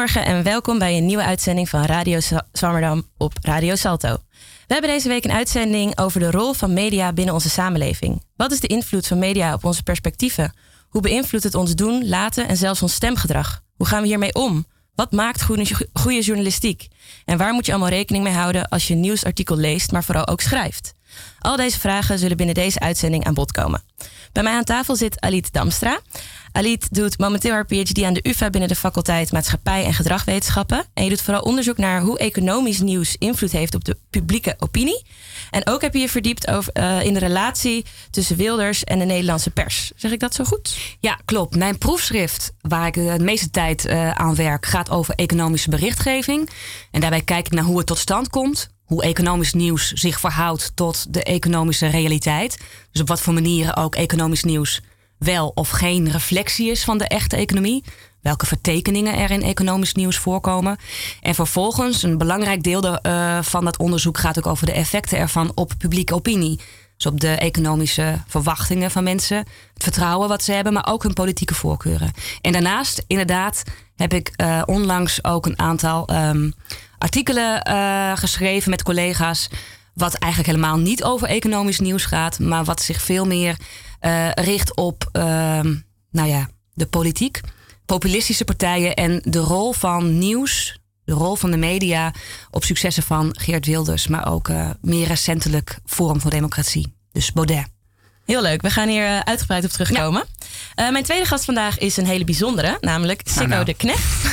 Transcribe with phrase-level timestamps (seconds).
[0.00, 2.20] Goedemorgen en welkom bij een nieuwe uitzending van Radio
[2.52, 4.16] Zwammerdam op Radio Salto.
[4.66, 8.22] We hebben deze week een uitzending over de rol van media binnen onze samenleving.
[8.36, 10.52] Wat is de invloed van media op onze perspectieven?
[10.88, 13.62] Hoe beïnvloedt het ons doen, laten en zelfs ons stemgedrag?
[13.76, 14.66] Hoe gaan we hiermee om?
[14.94, 15.42] Wat maakt
[15.92, 16.88] goede, journalistiek?
[17.24, 20.26] En waar moet je allemaal rekening mee houden als je een nieuwsartikel leest, maar vooral
[20.26, 20.92] ook schrijft?
[21.38, 23.82] Al deze vragen zullen binnen deze uitzending aan bod komen.
[24.32, 26.00] Bij mij aan tafel zit Alit Damstra.
[26.52, 30.84] Alit doet momenteel haar PhD aan de UvA binnen de faculteit Maatschappij en Gedragwetenschappen.
[30.94, 35.06] En je doet vooral onderzoek naar hoe economisch nieuws invloed heeft op de publieke opinie.
[35.50, 39.04] En ook heb je je verdiept over, uh, in de relatie tussen Wilders en de
[39.04, 39.92] Nederlandse pers.
[39.96, 40.78] Zeg ik dat zo goed?
[41.00, 41.56] Ja, klopt.
[41.56, 46.50] Mijn proefschrift, waar ik de meeste tijd uh, aan werk, gaat over economische berichtgeving.
[46.90, 50.72] En daarbij kijk ik naar hoe het tot stand komt hoe economisch nieuws zich verhoudt
[50.74, 52.58] tot de economische realiteit.
[52.92, 54.80] Dus op wat voor manieren ook economisch nieuws
[55.20, 57.84] wel of geen reflectie is van de echte economie.
[58.20, 60.78] Welke vertekeningen er in economisch nieuws voorkomen.
[61.20, 65.52] En vervolgens, een belangrijk deel uh, van dat onderzoek gaat ook over de effecten ervan
[65.54, 66.60] op publieke opinie.
[66.96, 69.36] Dus op de economische verwachtingen van mensen,
[69.74, 72.12] het vertrouwen wat ze hebben, maar ook hun politieke voorkeuren.
[72.40, 73.62] En daarnaast, inderdaad,
[73.96, 76.54] heb ik uh, onlangs ook een aantal um,
[76.98, 79.48] artikelen uh, geschreven met collega's.
[79.94, 83.56] Wat eigenlijk helemaal niet over economisch nieuws gaat, maar wat zich veel meer
[84.00, 85.22] uh, richt op uh,
[86.10, 87.40] nou ja, de politiek,
[87.86, 92.14] populistische partijen en de rol van nieuws, de rol van de media
[92.50, 97.79] op successen van Geert Wilders, maar ook uh, meer recentelijk Forum voor Democratie, dus Baudet.
[98.24, 98.62] Heel leuk.
[98.62, 100.24] We gaan hier eh, uitgebreid op terugkomen.
[100.76, 100.86] Ja.
[100.86, 103.64] Uh, mijn tweede gast vandaag is een hele bijzondere, namelijk Sikko nou, nou.
[103.64, 104.24] de Knecht.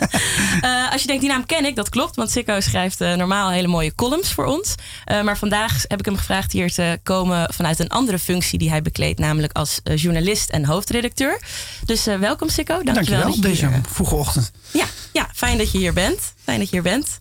[0.64, 2.16] uh, als je denkt, die naam ken ik, dat klopt.
[2.16, 4.74] Want Sikko schrijft normaal hele mooie columns voor ons.
[5.22, 8.82] maar vandaag heb ik hem gevraagd hier te komen vanuit een andere functie die hij
[8.82, 9.18] bekleedt.
[9.18, 11.40] Namelijk als journalist en hoofdredacteur.
[11.84, 12.82] Dus welkom Sikko.
[12.82, 12.94] Dankjewel.
[12.94, 14.50] Dankjewel op deze hier, vroege ochtend.
[14.70, 16.32] Ja, ja, fijn dat je hier bent.
[16.44, 17.20] Fijn dat je hier bent.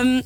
[0.00, 0.22] Um,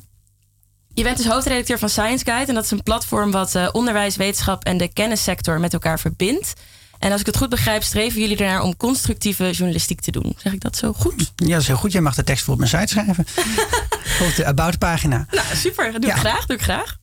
[0.99, 2.45] je bent dus hoofdredacteur van Science Guide.
[2.47, 6.53] En dat is een platform wat uh, onderwijs, wetenschap en de kennissector met elkaar verbindt.
[6.99, 10.35] En als ik het goed begrijp, streven jullie ernaar om constructieve journalistiek te doen.
[10.37, 11.31] Zeg ik dat zo goed?
[11.35, 11.91] Ja, dat is heel goed.
[11.91, 13.25] Jij mag de tekst voor op mijn site schrijven.
[14.27, 15.25] op de About pagina.
[15.31, 15.99] Nou, super.
[15.99, 16.45] Doe ik graag.
[16.45, 16.98] Doe ik graag.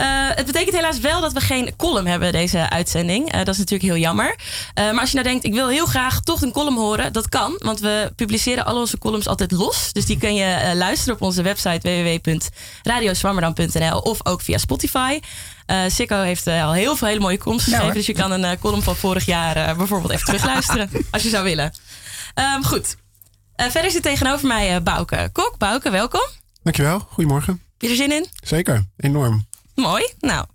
[0.00, 3.34] Uh, het betekent helaas wel dat we geen column hebben deze uitzending.
[3.34, 4.26] Uh, dat is natuurlijk heel jammer.
[4.28, 4.34] Uh,
[4.74, 7.54] maar als je nou denkt, ik wil heel graag toch een column horen, dat kan.
[7.58, 9.92] Want we publiceren al onze columns altijd los.
[9.92, 15.20] Dus die kun je luisteren op onze website www.radioswammerdam.nl of ook via Spotify.
[15.66, 17.94] Uh, Sikko heeft al heel veel hele mooie columns geschreven.
[17.94, 20.90] dus je kan een column van vorig jaar bijvoorbeeld even terugluisteren.
[21.10, 21.72] als je zou willen.
[22.56, 22.96] Um, goed.
[23.56, 25.58] verder zit tegenover mij Bouke Kok.
[25.58, 26.26] Bouke, welkom.
[26.62, 26.98] Dankjewel.
[27.10, 27.52] Goedemorgen.
[27.52, 28.26] Heb je er zin in?
[28.42, 28.84] Zeker.
[28.96, 29.46] Enorm.
[29.74, 30.12] Mooi.
[30.20, 30.46] Nou.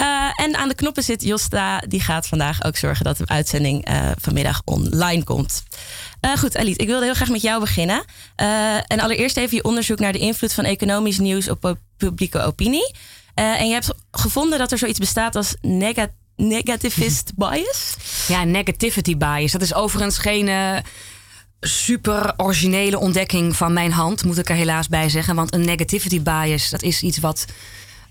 [0.00, 1.78] Uh, en aan de knoppen zit Josta.
[1.78, 5.62] Die gaat vandaag ook zorgen dat de uitzending uh, vanmiddag online komt.
[6.20, 8.04] Uh, goed, Aliet, ik wilde heel graag met jou beginnen.
[8.86, 12.94] en allereerst even je onderzoek naar de invloed van economisch nieuws op publieke opinie.
[13.34, 17.96] en je hebt gevonden dat er zoiets bestaat als nega negativist bias.
[18.28, 19.52] Ja, negativity bias.
[19.52, 20.82] Dat is overigens geen
[21.60, 25.34] super originele ontdekking van mijn hand, moet ik er helaas bij zeggen.
[25.34, 27.46] Want een negativity bias, dat is iets wat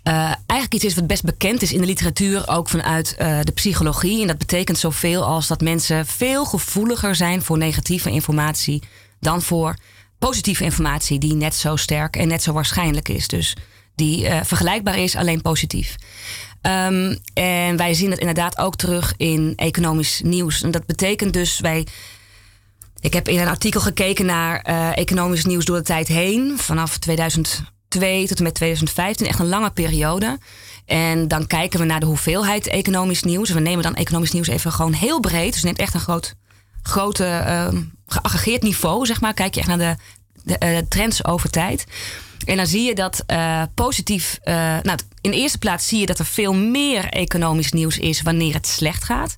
[0.04, 3.52] uh, eigenlijk iets is wat best bekend is in de literatuur, ook vanuit uh, de
[3.52, 4.22] psychologie.
[4.22, 8.84] En dat betekent zoveel als dat mensen veel gevoeliger zijn voor negatieve informatie
[9.20, 9.76] dan voor
[10.20, 13.28] positieve informatie, die net zo sterk en net zo waarschijnlijk is.
[13.28, 13.56] Dus
[13.96, 15.96] die uh, vergelijkbaar is, alleen positief.
[16.62, 20.62] Um, en wij zien het inderdaad ook terug in economisch nieuws.
[20.62, 21.88] En dat betekent dus, wij.
[23.00, 24.62] Ik heb in een artikel gekeken naar
[24.94, 27.64] economisch nieuws door de tijd heen, vanaf 2000.
[27.90, 30.38] 2002 tot en met 2015, echt een lange periode.
[30.86, 33.50] En dan kijken we naar de hoeveelheid economisch nieuws.
[33.50, 35.54] We nemen dan economisch nieuws even gewoon heel breed.
[35.54, 36.36] Dus neemt echt een groot,
[36.82, 39.34] grote, uh, geaggregeerd niveau, zeg maar.
[39.34, 39.96] Kijk je echt naar de,
[40.44, 41.86] de uh, trends over tijd.
[42.46, 44.40] En dan zie je dat uh, positief.
[44.44, 48.22] Uh, nou, in de eerste plaats zie je dat er veel meer economisch nieuws is
[48.22, 49.38] wanneer het slecht gaat.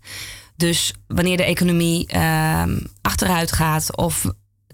[0.55, 4.25] Dus wanneer de economie ehm, achteruit gaat of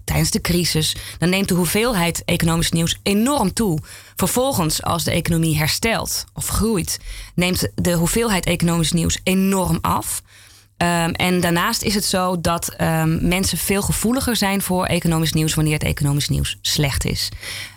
[0.08, 3.78] tijdens de crisis, dan neemt de hoeveelheid economisch nieuws enorm toe.
[4.16, 6.98] Vervolgens, als de economie herstelt of groeit,
[7.34, 10.22] neemt de hoeveelheid economisch nieuws enorm af.
[10.82, 15.54] Um, en daarnaast is het zo dat um, mensen veel gevoeliger zijn voor economisch nieuws
[15.54, 17.28] wanneer het economisch nieuws slecht is.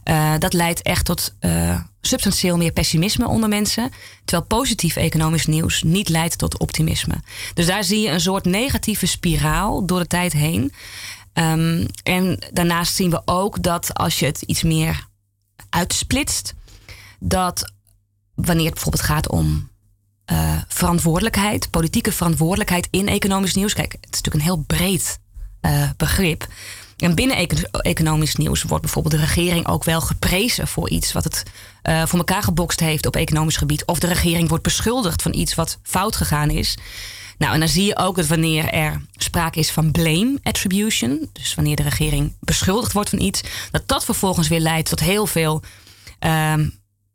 [0.05, 3.91] Uh, dat leidt echt tot uh, substantieel meer pessimisme onder mensen,
[4.25, 7.15] terwijl positief economisch nieuws niet leidt tot optimisme.
[7.53, 10.73] Dus daar zie je een soort negatieve spiraal door de tijd heen.
[11.33, 15.07] Um, en daarnaast zien we ook dat als je het iets meer
[15.69, 16.53] uitsplitst,
[17.19, 17.71] dat
[18.35, 19.69] wanneer het bijvoorbeeld gaat om
[20.31, 23.73] uh, verantwoordelijkheid, politieke verantwoordelijkheid in economisch nieuws.
[23.73, 25.19] Kijk, het is natuurlijk een heel breed
[25.61, 26.47] uh, begrip.
[26.97, 31.43] En binnen economisch nieuws wordt bijvoorbeeld de regering ook wel geprezen voor iets wat het
[31.83, 33.85] uh, voor elkaar gebokst heeft op economisch gebied.
[33.85, 36.77] Of de regering wordt beschuldigd van iets wat fout gegaan is.
[37.41, 41.55] Nou, en dan zie je ook dat wanneer er sprake is van blame attribution, dus
[41.55, 43.41] wanneer de regering beschuldigd wordt van iets,
[43.71, 45.61] dat dat vervolgens weer leidt tot heel veel.
[46.19, 46.69] Ehm,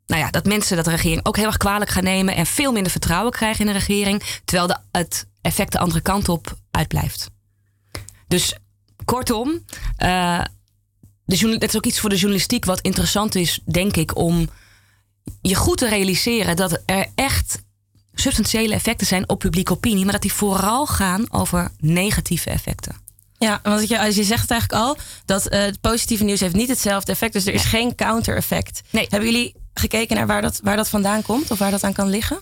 [0.05, 2.71] nou ja, dat mensen dat de regering ook heel erg kwalijk gaan nemen en veel
[2.71, 7.29] minder vertrouwen krijgen in de regering, terwijl de, het effect de andere kant op uitblijft.
[8.27, 8.55] Dus
[9.05, 9.63] kortom,
[10.03, 10.43] uh,
[11.25, 14.49] is ook iets voor de journalistiek wat interessant is, denk ik, om
[15.41, 17.65] je goed te realiseren dat er echt
[18.19, 22.95] substantiële effecten zijn op publieke opinie, maar dat die vooral gaan over negatieve effecten.
[23.37, 26.55] Ja, want je, als je zegt het eigenlijk al, dat uh, het positieve nieuws heeft
[26.55, 28.81] niet hetzelfde effect, dus er is geen counter-effect.
[28.89, 29.07] Nee.
[29.09, 32.09] Hebben jullie gekeken naar waar dat, waar dat vandaan komt of waar dat aan kan
[32.09, 32.39] liggen?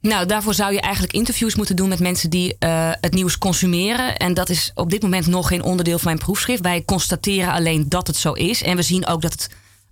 [0.00, 4.16] Nou, daarvoor zou je eigenlijk interviews moeten doen met mensen die uh, het nieuws consumeren.
[4.16, 6.62] En dat is op dit moment nog geen onderdeel van mijn proefschrift.
[6.62, 8.62] Wij constateren alleen dat het zo is.
[8.62, 9.48] En we zien ook dat het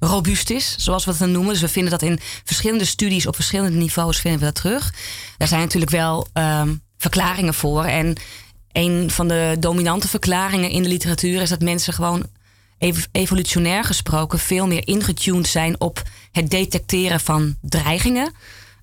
[0.07, 1.53] robuust is, zoals we het dan noemen.
[1.53, 4.95] Dus we vinden dat in verschillende studies op verschillende niveaus vinden we dat terug.
[5.37, 7.85] Daar zijn natuurlijk wel um, verklaringen voor.
[7.85, 8.17] En
[8.73, 12.27] een van de dominante verklaringen in de literatuur is dat mensen gewoon
[13.13, 16.03] evolutionair gesproken veel meer ingetuned zijn op
[16.33, 18.33] het detecteren van dreigingen.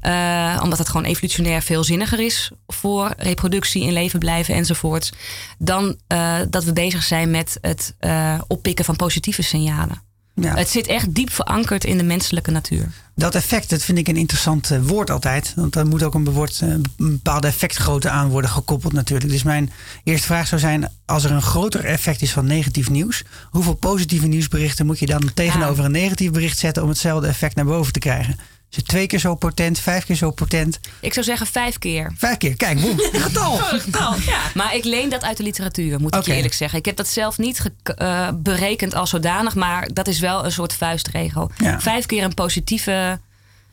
[0.02, 5.14] Uh, omdat het gewoon evolutionair veel zinniger is voor reproductie, in leven blijven enzovoort.
[5.58, 10.09] Dan uh, dat we bezig zijn met het uh, oppikken van positieve signalen.
[10.42, 10.56] Ja.
[10.56, 12.88] Het zit echt diep verankerd in de menselijke natuur.
[13.16, 15.54] Dat effect, dat vind ik een interessant uh, woord altijd.
[15.56, 19.32] Want daar moet ook een, woord, uh, een bepaalde effectgrootte aan worden gekoppeld natuurlijk.
[19.32, 19.72] Dus mijn
[20.04, 24.28] eerste vraag zou zijn, als er een groter effect is van negatief nieuws, hoeveel positieve
[24.28, 28.00] nieuwsberichten moet je dan tegenover een negatief bericht zetten om hetzelfde effect naar boven te
[28.00, 28.40] krijgen?
[28.70, 30.80] Is het twee keer zo potent, vijf keer zo potent?
[31.02, 32.14] Ik zou zeggen vijf keer.
[32.18, 33.56] Vijf keer, kijk, boem, getal.
[33.56, 34.16] getal.
[34.26, 34.42] Ja.
[34.54, 36.80] Maar ik leen dat uit de literatuur, moet ik eerlijk zeggen.
[36.80, 37.72] Ik heb dat zelf niet
[38.02, 41.52] uh, berekend als zodanig, maar dat is wel een soort vuistregel.
[41.78, 43.20] Vijf keer een positieve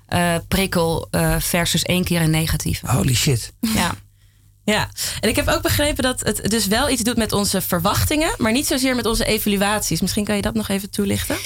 [0.08, 2.90] uh, prikkel uh, versus één keer een negatieve.
[2.90, 3.52] Holy shit.
[3.60, 3.94] Ja.
[4.64, 4.90] Ja,
[5.20, 8.52] en ik heb ook begrepen dat het dus wel iets doet met onze verwachtingen, maar
[8.52, 10.00] niet zozeer met onze evaluaties.
[10.00, 11.36] Misschien kan je dat nog even toelichten?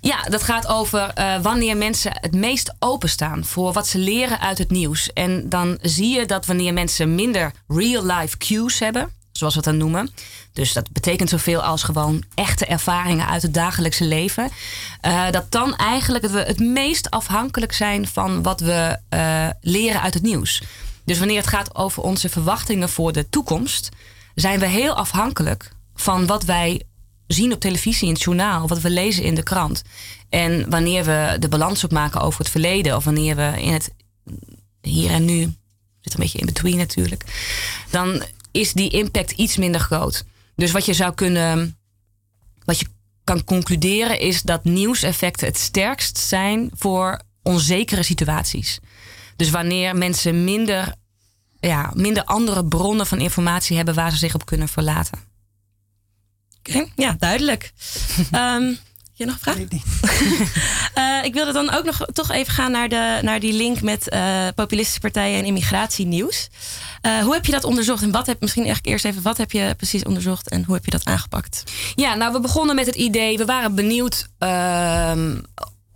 [0.00, 4.58] Ja, dat gaat over uh, wanneer mensen het meest openstaan voor wat ze leren uit
[4.58, 5.12] het nieuws.
[5.12, 10.10] En dan zie je dat wanneer mensen minder real-life cues hebben, zoals we dan noemen.
[10.52, 14.50] Dus dat betekent zoveel als gewoon echte ervaringen uit het dagelijkse leven.
[15.06, 20.14] Uh, dat dan eigenlijk we het meest afhankelijk zijn van wat we uh, leren uit
[20.14, 20.62] het nieuws.
[21.04, 23.88] Dus wanneer het gaat over onze verwachtingen voor de toekomst,
[24.34, 26.82] zijn we heel afhankelijk van wat wij
[27.32, 29.82] zien op televisie, in het journaal, wat we lezen in de krant.
[30.28, 33.90] En wanneer we de balans opmaken over het verleden, of wanneer we in het
[34.80, 35.40] hier en nu,
[36.00, 37.24] zit een beetje in between natuurlijk,
[37.90, 40.24] dan is die impact iets minder groot.
[40.54, 41.78] Dus wat je zou kunnen,
[42.64, 42.86] wat je
[43.24, 48.78] kan concluderen, is dat nieuwseffecten het sterkst zijn voor onzekere situaties.
[49.36, 50.94] Dus wanneer mensen minder,
[51.60, 55.29] ja, minder andere bronnen van informatie hebben waar ze zich op kunnen verlaten.
[56.96, 57.72] Ja, duidelijk.
[58.34, 58.78] um,
[59.20, 59.56] je nog een vraag?
[59.56, 59.82] niet.
[60.98, 64.12] uh, ik wilde dan ook nog toch even gaan naar, de, naar die link met
[64.12, 66.48] uh, populistische partijen en immigratienieuws.
[67.02, 69.52] Uh, hoe heb je dat onderzocht en wat heb misschien eigenlijk eerst even wat heb
[69.52, 71.62] je precies onderzocht en hoe heb je dat aangepakt?
[71.94, 75.12] Ja, nou we begonnen met het idee, we waren benieuwd uh,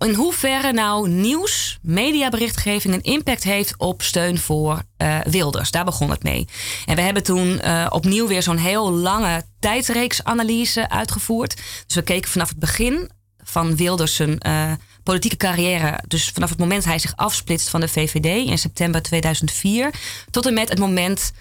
[0.04, 5.70] in hoeverre nou nieuws, mediaberichtgeving een impact heeft op steun voor uh, Wilders.
[5.70, 6.48] Daar begon het mee.
[6.86, 11.56] En we hebben toen uh, opnieuw weer zo'n heel lange tijdreeksanalyse uitgevoerd.
[11.86, 13.10] Dus we keken vanaf het begin
[13.42, 15.98] van Wilders uh, politieke carrière.
[16.06, 19.90] Dus vanaf het moment hij zich afsplitst van de VVD in september 2004.
[20.30, 21.32] Tot en met het moment.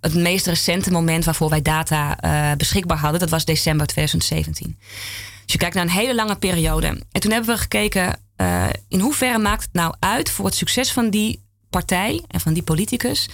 [0.00, 2.16] Het meest recente moment waarvoor wij data
[2.56, 4.78] beschikbaar hadden, dat was december 2017.
[5.46, 6.86] Dus je kijkt naar een hele lange periode.
[6.86, 10.92] En toen hebben we gekeken uh, in hoeverre maakt het nou uit voor het succes
[10.92, 13.28] van die partij en van die politicus.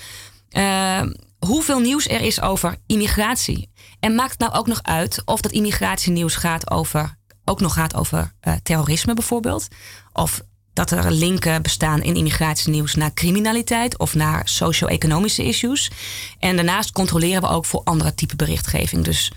[0.50, 1.02] Uh,
[1.38, 3.70] hoeveel nieuws er is over immigratie.
[4.00, 7.94] En maakt het nou ook nog uit of dat immigratienieuws gaat over, ook nog gaat
[7.94, 9.68] over uh, terrorisme bijvoorbeeld.
[10.12, 10.42] Of
[10.72, 15.90] dat er linken bestaan in immigratienieuws naar criminaliteit of naar socio-economische issues.
[16.38, 19.04] En daarnaast controleren we ook voor andere type berichtgeving.
[19.04, 19.32] Dus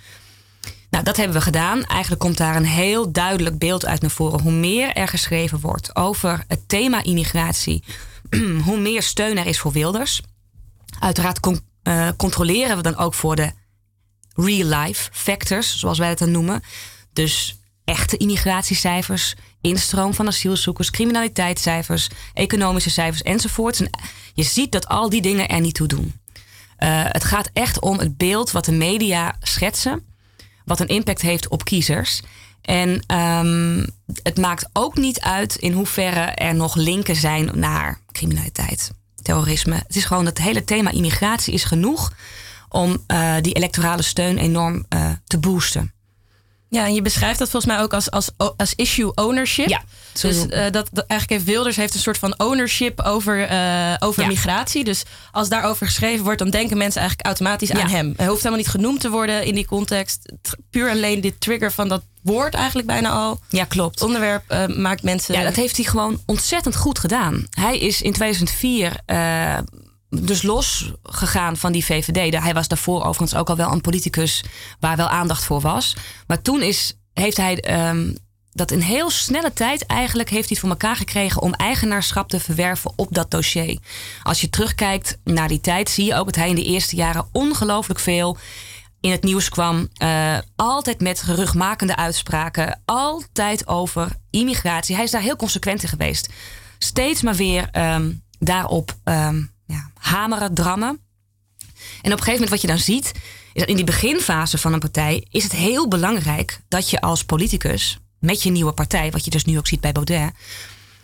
[0.90, 1.84] nou, dat hebben we gedaan.
[1.84, 4.42] Eigenlijk komt daar een heel duidelijk beeld uit naar voren.
[4.42, 7.84] Hoe meer er geschreven wordt over het thema immigratie,
[8.66, 10.22] hoe meer steun er is voor Wilders.
[11.00, 11.40] Uiteraard
[11.84, 13.52] uh, controleren we dan ook voor de
[14.36, 16.64] real-life factors, zoals wij het dan noemen.
[17.14, 23.80] Dus echte immigratiecijfers, instroom van asielzoekers, criminaliteitscijfers, economische cijfers enzovoort.
[23.80, 23.90] En
[24.34, 26.14] je ziet dat al die dingen er niet toe doen.
[26.80, 30.15] Uh, het gaat echt om het beeld wat de media schetsen
[30.66, 32.22] wat een impact heeft op kiezers.
[32.62, 33.86] En ehm,
[34.24, 38.92] het maakt ook niet uit in hoeverre er nog linken zijn naar criminaliteit,
[39.22, 39.76] terrorisme.
[39.76, 42.14] Het is gewoon het hele thema immigratie is genoeg
[42.70, 45.95] om uh, die electorale steun enorm uh, te boosten.
[46.76, 49.68] Ja, en je beschrijft dat volgens mij ook als, als, als issue ownership.
[49.68, 49.84] Ja.
[50.22, 54.22] Dus uh, dat, dat, eigenlijk heeft Wilders heeft een soort van ownership over, uh, over
[54.22, 54.28] ja.
[54.28, 54.84] migratie.
[54.84, 57.82] Dus als daarover geschreven wordt, dan denken mensen eigenlijk automatisch ja.
[57.82, 58.14] aan hem.
[58.18, 60.34] Hij hoeft helemaal niet genoemd te worden in die context.
[60.70, 63.40] Puur alleen dit trigger van dat woord eigenlijk bijna al.
[63.50, 64.00] Ja, klopt.
[64.00, 65.36] Het onderwerp uh, maakt mensen.
[65.36, 67.48] Ja, dat heeft hij gewoon ontzettend goed gedaan.
[67.50, 69.00] Hij is in 2004
[70.22, 72.42] dus losgegaan van die VVD.
[72.42, 74.44] Hij was daarvoor overigens ook al wel een politicus
[74.80, 75.96] waar wel aandacht voor was.
[76.28, 78.18] Maar toen is, heeft hij um,
[78.52, 82.92] dat in heel snelle tijd eigenlijk heeft hij voor elkaar gekregen om eigenaarschap te verwerven
[82.96, 83.80] op dat dossier.
[84.24, 87.28] Als je terugkijkt naar die tijd, zie je ook dat hij in de eerste jaren
[87.32, 88.38] ongelooflijk veel
[89.00, 89.88] in het nieuws kwam.
[90.04, 92.82] Uh, altijd met geruchtmakende uitspraken.
[92.86, 94.96] Altijd over immigratie.
[94.96, 96.30] Hij is daar heel consequent in geweest.
[96.78, 101.00] Steeds maar weer um, daarop um, ja, hameren, drammen.
[102.02, 103.12] En op een gegeven moment wat je dan ziet,
[103.54, 107.24] is dat in die beginfase van een partij is het heel belangrijk dat je als
[107.24, 110.32] politicus met je nieuwe partij, wat je dus nu ook ziet bij Baudet,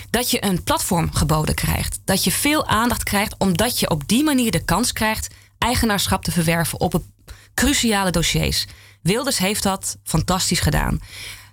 [0.09, 1.99] dat je een platform geboden krijgt.
[2.05, 6.31] Dat je veel aandacht krijgt, omdat je op die manier de kans krijgt eigenaarschap te
[6.31, 7.03] verwerven op
[7.53, 8.65] cruciale dossiers.
[9.01, 10.99] Wilders heeft dat fantastisch gedaan.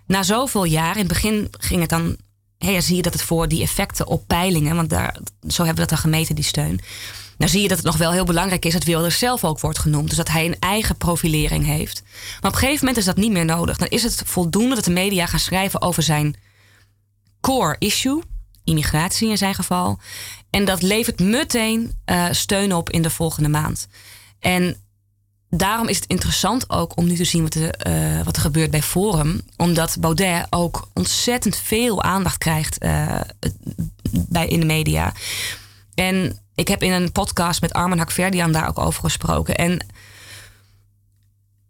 [0.06, 2.16] Na zoveel jaar, in het begin ging het dan
[2.58, 5.16] hey, zie je dat het voor die effecten op peilingen, want daar,
[5.48, 6.80] zo hebben we dat dan gemeten, die steun.
[7.38, 9.78] Nou zie je dat het nog wel heel belangrijk is dat Wilders zelf ook wordt
[9.78, 10.08] genoemd.
[10.08, 12.02] Dus dat hij een eigen profilering heeft.
[12.40, 13.76] Maar op een gegeven moment is dat niet meer nodig.
[13.76, 16.36] Dan is het voldoende dat de media gaan schrijven over zijn
[17.40, 18.22] core issue,
[18.64, 19.98] immigratie in zijn geval.
[20.50, 23.86] En dat levert meteen uh, steun op in de volgende maand.
[24.38, 24.76] En
[25.50, 28.70] daarom is het interessant ook om nu te zien wat, er, uh, wat er gebeurt
[28.70, 29.40] bij Forum.
[29.56, 33.20] Omdat Baudet ook ontzettend veel aandacht krijgt uh,
[34.10, 35.12] bij, in de media.
[35.94, 39.56] En ik heb in een podcast met Armen Hakverdian daar ook over gesproken.
[39.56, 39.86] En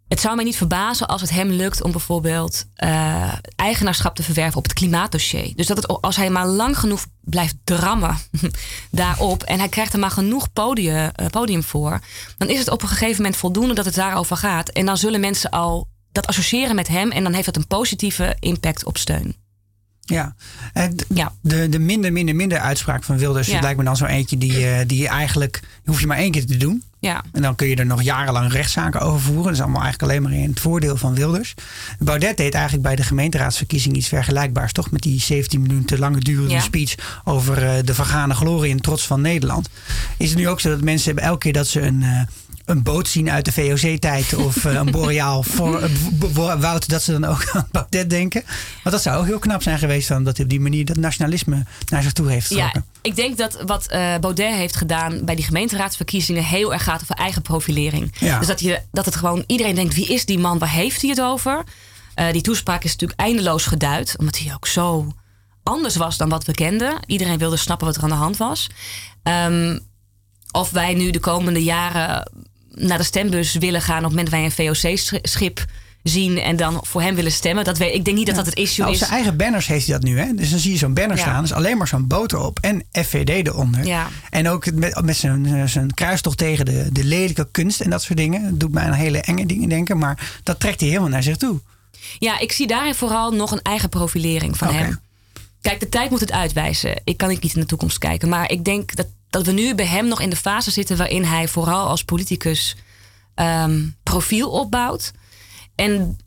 [0.09, 4.57] het zou mij niet verbazen als het hem lukt om bijvoorbeeld uh, eigenaarschap te verwerven
[4.57, 5.55] op het klimaatdossier.
[5.55, 8.17] Dus dat het, als hij maar lang genoeg blijft drammen
[8.91, 11.99] daarop en hij krijgt er maar genoeg podium, uh, podium voor,
[12.37, 14.69] dan is het op een gegeven moment voldoende dat het daarover gaat.
[14.69, 18.35] En dan zullen mensen al dat associëren met hem en dan heeft dat een positieve
[18.39, 19.35] impact op steun.
[20.09, 20.35] Ja,
[20.73, 21.33] en ja.
[21.41, 23.59] De, de minder, minder, minder uitspraak van Wilders ja.
[23.59, 26.57] lijkt me dan zo eentje die, uh, die eigenlijk hoef je maar één keer te
[26.57, 26.83] doen.
[26.99, 27.23] Ja.
[27.31, 29.43] En dan kun je er nog jarenlang rechtszaken over voeren.
[29.43, 31.53] Dat is allemaal eigenlijk alleen maar in het voordeel van Wilders.
[31.99, 34.91] Baudet deed eigenlijk bij de gemeenteraadsverkiezing iets vergelijkbaars, toch?
[34.91, 36.59] Met die 17 minuten lange durende ja.
[36.59, 39.69] speech over uh, de vergane glorie en trots van Nederland.
[40.17, 42.27] Is het nu ook zo dat mensen hebben elke keer dat ze een.
[42.69, 45.89] Een boot zien uit de VOC-tijd of uh, een boreaal voor
[46.37, 48.43] uh, woud, dat ze dan ook aan Baudet denken.
[48.83, 50.95] Want dat zou ook heel knap zijn geweest dan dat hij op die manier dat
[50.95, 52.85] nationalisme naar zich toe heeft getrokken.
[52.93, 57.01] Ja, ik denk dat wat uh, Baudet heeft gedaan bij die gemeenteraadsverkiezingen heel erg gaat
[57.01, 58.15] over eigen profilering.
[58.19, 58.39] Ja.
[58.39, 61.09] Dus dat, je, dat het gewoon iedereen denkt: wie is die man, waar heeft hij
[61.09, 61.63] het over?
[62.31, 65.13] die toespraak is natuurlijk eindeloos geduid, omdat hij ook zo
[65.63, 66.99] anders was dan wat we kenden.
[67.05, 68.69] Iedereen wilde snappen wat er aan de hand was.
[69.23, 69.79] Um,
[70.51, 72.31] of wij nu de komende jaren
[72.75, 75.65] naar de stembus willen gaan op het moment wij een VOC-schip
[76.03, 77.63] zien en dan voor hem willen stemmen.
[77.63, 79.01] Dat weet, ik denk niet dat dat het issue nou, is.
[79.01, 80.19] Op zijn eigen banners heeft hij dat nu.
[80.19, 80.33] Hè?
[80.33, 81.21] Dus dan zie je zo'n banner ja.
[81.21, 81.41] staan.
[81.41, 83.85] Dus alleen maar zo'n boot erop en FVD eronder.
[83.85, 84.07] Ja.
[84.29, 88.17] En ook met, met zijn, zijn kruistocht tegen de, de lelijke kunst en dat soort
[88.17, 88.43] dingen.
[88.49, 89.97] Dat doet mij aan hele enge dingen denken.
[89.97, 91.59] Maar dat trekt hij helemaal naar zich toe.
[92.19, 94.81] Ja, ik zie daarin vooral nog een eigen profilering van okay.
[94.81, 94.99] hem.
[95.61, 97.01] Kijk, de tijd moet het uitwijzen.
[97.03, 98.29] Ik kan niet in de toekomst kijken.
[98.29, 101.23] Maar ik denk dat dat we nu bij hem nog in de fase zitten waarin
[101.23, 102.75] hij vooral als politicus
[103.35, 105.11] um, profiel opbouwt.
[105.75, 106.17] En,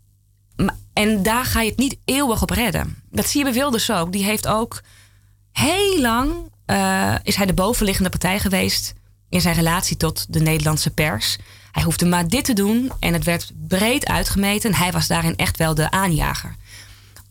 [0.92, 3.02] en daar ga je het niet eeuwig op redden.
[3.10, 4.12] Dat zie je bij Wilders ook.
[4.12, 4.82] Die heeft ook
[5.52, 8.94] heel lang uh, is hij de bovenliggende partij geweest
[9.28, 11.36] in zijn relatie tot de Nederlandse pers.
[11.72, 14.74] Hij hoefde maar dit te doen en het werd breed uitgemeten.
[14.74, 16.56] Hij was daarin echt wel de aanjager.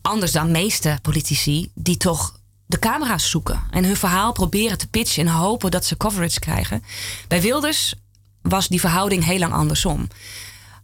[0.00, 2.40] Anders dan meeste politici die toch
[2.72, 6.82] de camera's zoeken en hun verhaal proberen te pitchen en hopen dat ze coverage krijgen.
[7.28, 7.94] Bij Wilders
[8.42, 10.08] was die verhouding heel lang andersom.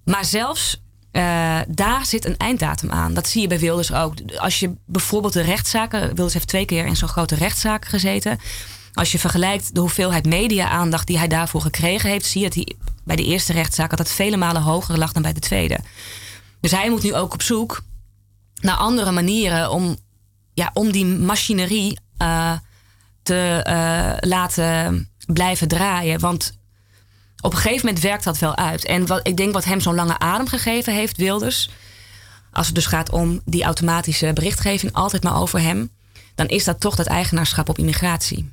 [0.04, 3.14] Maar zelfs uh, daar zit een einddatum aan.
[3.14, 4.14] Dat zie je bij Wilders ook.
[4.36, 6.00] Als je bijvoorbeeld de rechtszaken.
[6.00, 8.38] Wilders heeft twee keer in zo'n grote rechtszaak gezeten.
[8.92, 12.76] Als je vergelijkt de hoeveelheid media-aandacht die hij daarvoor gekregen heeft, zie je dat hij
[13.04, 15.78] bij de eerste rechtszaak dat vele malen hoger lag dan bij de tweede.
[16.60, 17.82] Dus hij moet nu ook op zoek
[18.60, 19.96] naar andere manieren om
[20.58, 22.52] ja, om die machinerie uh,
[23.22, 26.20] te uh, laten blijven draaien.
[26.20, 26.58] Want
[27.40, 28.84] op een gegeven moment werkt dat wel uit.
[28.84, 31.70] En wat ik denk wat hem zo'n lange adem gegeven heeft, Wilders,
[32.52, 35.90] als het dus gaat om die automatische berichtgeving, altijd maar over hem,
[36.34, 38.52] dan is dat toch dat eigenaarschap op immigratie.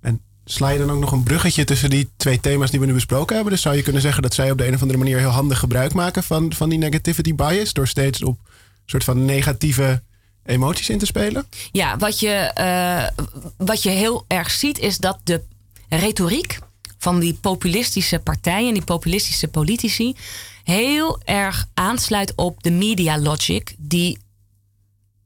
[0.00, 2.92] En sla je dan ook nog een bruggetje tussen die twee thema's die we nu
[2.92, 3.52] besproken hebben?
[3.52, 5.58] Dus zou je kunnen zeggen dat zij op de een of andere manier heel handig
[5.58, 8.38] gebruik maken van, van die negativity bias, door steeds op
[8.84, 10.02] soort van negatieve
[10.48, 11.46] emoties in te spelen?
[11.72, 13.24] Ja, wat je, uh,
[13.56, 15.42] wat je heel erg ziet is dat de
[15.88, 16.58] retoriek
[16.98, 20.16] van die populistische partijen, die populistische politici,
[20.64, 24.18] heel erg aansluit op de media logic, die,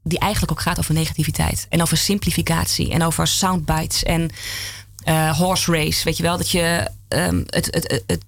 [0.03, 4.29] die eigenlijk ook gaat over negativiteit en over simplificatie en over soundbites en
[5.07, 6.03] uh, horse race.
[6.03, 8.23] Weet je wel, dat je um, het, het, het,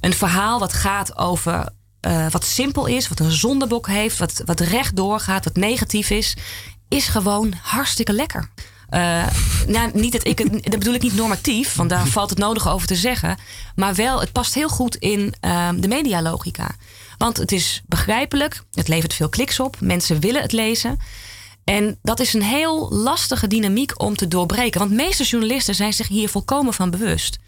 [0.00, 1.68] een verhaal wat gaat over
[2.06, 6.36] uh, wat simpel is, wat een zondebok heeft, wat, wat recht doorgaat, wat negatief is,
[6.88, 8.50] is gewoon hartstikke lekker.
[8.90, 9.26] Uh,
[9.66, 10.36] nou, niet dat, ik
[10.70, 13.38] dat bedoel ik niet normatief, want daar valt het nodig over te zeggen.
[13.74, 16.70] Maar wel, het past heel goed in uh, de medialogica.
[17.18, 20.98] Want het is begrijpelijk, het levert veel kliks op, mensen willen het lezen.
[21.64, 24.80] En dat is een heel lastige dynamiek om te doorbreken.
[24.80, 27.38] Want meeste journalisten zijn zich hier volkomen van bewust.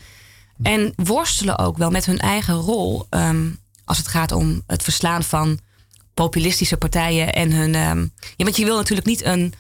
[0.63, 5.25] En worstelen ook wel met hun eigen rol um, als het gaat om het verslaan
[5.25, 5.59] van
[6.15, 7.75] populistische partijen en hun.
[7.75, 9.55] Um, ja, want je wil natuurlijk niet een.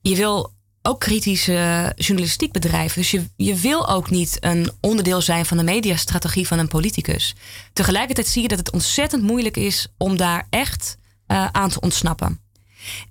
[0.00, 3.00] Je wil ook kritische journalistiek bedrijven.
[3.00, 7.34] Dus je, je wil ook niet een onderdeel zijn van de mediastrategie van een politicus.
[7.72, 10.96] Tegelijkertijd zie je dat het ontzettend moeilijk is om daar echt
[11.26, 12.40] uh, aan te ontsnappen.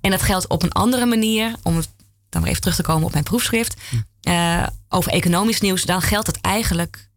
[0.01, 1.81] En dat geldt op een andere manier, om
[2.29, 3.75] dan weer even terug te komen op mijn proefschrift,
[4.27, 5.83] uh, over economisch nieuws.
[5.83, 7.08] Dan geldt het eigenlijk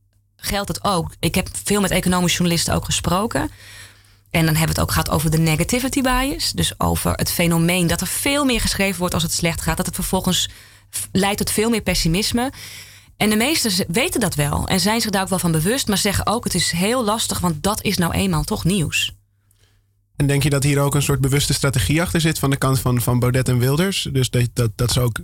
[0.42, 1.14] geldt het ook.
[1.20, 3.50] Ik heb veel met economische journalisten ook gesproken.
[4.31, 6.52] En dan hebben we het ook gehad over de negativity bias.
[6.52, 9.76] Dus over het fenomeen dat er veel meer geschreven wordt als het slecht gaat.
[9.76, 10.48] Dat het vervolgens
[11.12, 12.52] leidt tot veel meer pessimisme.
[13.16, 15.98] En de meesten weten dat wel en zijn zich daar ook wel van bewust, maar
[15.98, 19.12] zeggen ook: het is heel lastig, want dat is nou eenmaal toch nieuws.
[20.16, 22.81] En denk je dat hier ook een soort bewuste strategie achter zit van de kant
[22.81, 24.09] van, van Baudet en Wilders?
[24.12, 25.18] Dus dat, dat, dat ze ook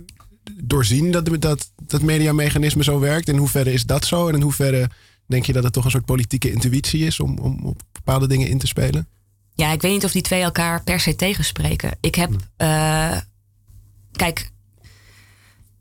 [0.63, 3.27] doorzien dat, dat dat mediamechanisme zo werkt?
[3.27, 4.27] In hoeverre is dat zo?
[4.27, 4.89] En in hoeverre
[5.29, 8.47] denk je dat het toch een soort politieke intuïtie is om, om op bepaalde dingen
[8.47, 9.07] in te spelen?
[9.53, 11.97] Ja, ik weet niet of die twee elkaar per se tegenspreken.
[11.99, 12.31] Ik heb.
[12.57, 13.17] Uh,
[14.11, 14.51] kijk,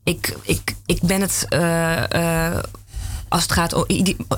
[0.04, 1.46] ik, ik, ik ben het.
[1.48, 2.58] Uh, uh,
[3.28, 3.86] als het gaat om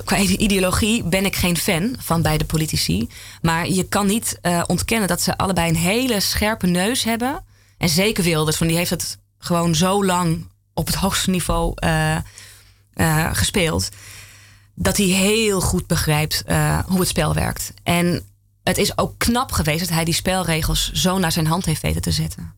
[0.05, 3.09] qua ideologie, ben ik geen fan van beide politici.
[3.41, 7.43] Maar je kan niet ontkennen dat ze allebei een hele scherpe neus hebben.
[7.77, 11.73] En zeker Wilders, van die heeft het gewoon zo lang op het hoogste niveau
[13.31, 13.89] gespeeld
[14.75, 17.73] dat hij heel goed begrijpt uh, hoe het spel werkt.
[17.83, 18.23] En
[18.63, 22.01] het is ook knap geweest dat hij die spelregels zo naar zijn hand heeft weten
[22.01, 22.53] te zetten.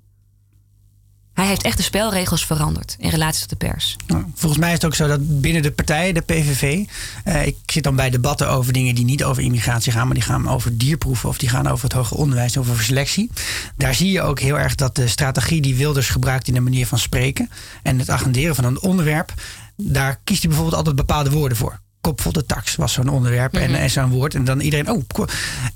[1.33, 3.95] Hij heeft echt de spelregels veranderd in relatie tot de pers.
[4.07, 6.85] Nou, volgens mij is het ook zo dat binnen de partij, de PVV,
[7.23, 10.23] eh, ik zit dan bij debatten over dingen die niet over immigratie gaan, maar die
[10.23, 13.29] gaan over dierproeven of die gaan over het hoger onderwijs, over selectie.
[13.77, 16.87] Daar zie je ook heel erg dat de strategie die Wilders gebruikt in de manier
[16.87, 17.49] van spreken
[17.83, 19.33] en het agenderen van een onderwerp,
[19.77, 23.71] daar kiest hij bijvoorbeeld altijd bepaalde woorden voor kopvol de tax was zo'n onderwerp en,
[23.71, 23.79] mhm.
[23.79, 24.35] en zo'n woord.
[24.35, 25.03] En dan iedereen, oh,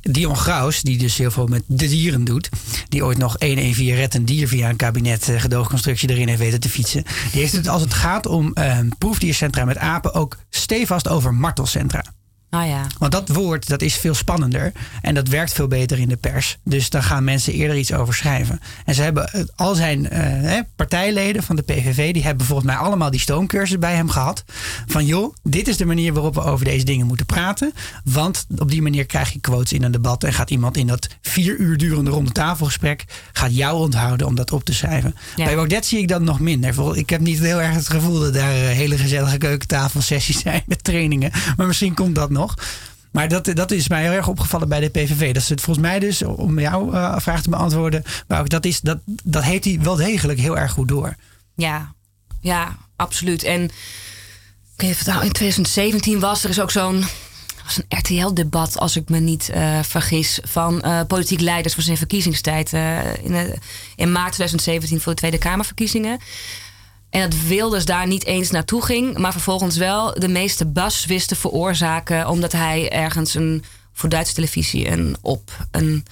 [0.02, 2.50] Dion Graus, die dus heel veel met de dieren doet,
[2.90, 6.60] die ooit nog 114 red een dier via een kabinet uh, gedoogconstructie erin heeft weten
[6.60, 7.04] te fietsen.
[7.32, 12.04] Die heeft het als het gaat om uh, proefdiercentra met apen ook stevast over martelcentra.
[12.58, 12.86] Ah ja.
[12.98, 16.58] Want dat woord dat is veel spannender en dat werkt veel beter in de pers.
[16.64, 18.60] Dus daar gaan mensen eerder iets over schrijven.
[18.86, 23.12] En ze hebben al zijn uh, partijleden van de PVV, die hebben volgens mij allemaal
[23.12, 24.44] die stoomcursus bij hem gehad.
[24.88, 27.74] Van joh, dit is de manier waarop we over deze dingen moeten praten.
[28.04, 31.08] Want op die manier krijg je quotes in een debat en gaat iemand in dat
[31.22, 35.16] vier uur durende ronde tafelgesprek gaat jou onthouden om dat op te schrijven.
[35.36, 36.96] Bij Baudet zie ik dat nog minder.
[36.98, 40.84] Ik heb niet heel erg het gevoel dat daar eh, hele gezellige keukentafelsessies zijn met
[40.84, 41.32] trainingen.
[41.58, 42.47] Maar misschien komt dat nog.
[43.12, 45.34] Maar dat, dat is mij heel erg opgevallen bij de PVV.
[45.34, 48.98] Dat het volgens mij dus, om jouw uh, vraag te beantwoorden, maar dat, is, dat,
[49.24, 51.16] dat heeft hij wel degelijk heel erg goed door.
[51.56, 51.94] Ja,
[52.42, 53.44] ja, absoluut.
[53.44, 53.70] En
[54.76, 57.06] weet in 2017 was er is ook zo'n
[57.64, 61.98] was een RTL-debat, als ik me niet uh, vergis, van uh, politiek leiders voor zijn
[61.98, 62.74] verkiezingstijd
[63.24, 63.60] in,
[63.96, 66.20] in maart 2017 voor de Tweede Kamerverkiezingen.
[67.10, 71.28] En dat Wilders daar niet eens naartoe ging, maar vervolgens wel de meeste bas wist
[71.28, 76.06] te veroorzaken, omdat hij ergens een, voor Duitse televisie een, op een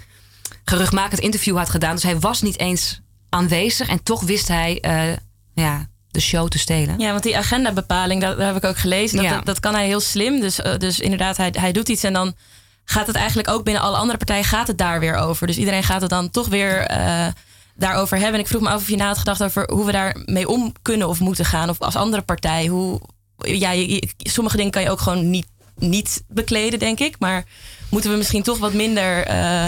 [0.66, 1.94] geruchtmakend interview had gedaan.
[1.94, 5.16] Dus hij was niet eens aanwezig en toch wist hij uh,
[5.54, 7.00] ja, de show te stelen.
[7.00, 9.18] Ja, want die agendabepaling, dat, dat heb ik ook gelezen.
[9.18, 9.42] Dat, ja.
[9.42, 10.40] dat, kan hij heel slim.
[10.40, 12.36] Dus, uh, dus inderdaad, hij, hij doet iets en dan
[12.86, 15.48] gaat het eigenlijk ook binnen alle andere partijen gaat het daar weer over.
[15.48, 16.92] Dus iedereen gaat het dan toch weer.
[16.92, 17.28] Uh,
[17.76, 18.36] daarover hebben.
[18.36, 20.74] En ik vroeg me af of je na had gedacht over hoe we daarmee om
[20.82, 21.70] kunnen of moeten gaan.
[21.70, 22.68] Of als andere partij.
[22.68, 23.02] Hoe,
[23.38, 27.16] ja, je, sommige dingen kan je ook gewoon niet, niet bekleden, denk ik.
[27.20, 27.44] Maar
[27.90, 29.68] moeten we misschien toch wat minder uh,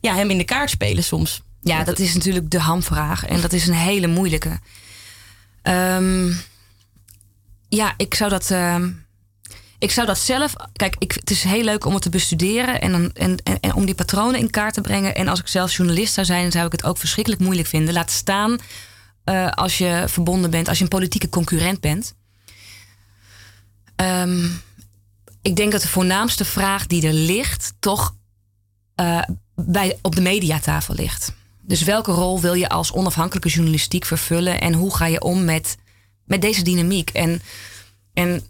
[0.00, 1.42] ja, hem in de kaart spelen soms.
[1.60, 3.26] Ja, dat is natuurlijk de hamvraag.
[3.26, 4.58] En dat is een hele moeilijke.
[5.62, 6.32] Ehm,
[7.68, 8.50] ja, ik zou dat.
[8.50, 8.90] ehm,
[9.78, 10.54] ik zou dat zelf.
[10.72, 13.86] Kijk, ik, het is heel leuk om het te bestuderen en, dan, en, en, om
[13.86, 15.14] die patronen in kaart te brengen.
[15.14, 17.94] En als ik zelf journalist zou zijn, zou ik het ook verschrikkelijk moeilijk vinden.
[17.94, 18.58] Laat staan
[19.24, 22.14] eh, als je verbonden bent, als je een politieke concurrent bent.
[23.96, 24.44] Ehm,
[25.42, 28.14] ik denk dat de voornaamste vraag die er ligt, toch
[28.94, 29.22] eh,
[29.54, 31.32] bij, op de mediatafel ligt.
[31.60, 35.76] Dus welke rol wil je als onafhankelijke journalistiek vervullen en hoe ga je om met,
[36.24, 37.10] met deze dynamiek?
[37.10, 37.42] En,
[38.14, 38.42] en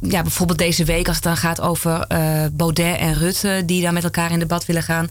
[0.00, 3.92] ja, bijvoorbeeld deze week, als het dan gaat over eh, Baudet en Rutte, die daar
[3.92, 5.10] met elkaar in debat willen gaan.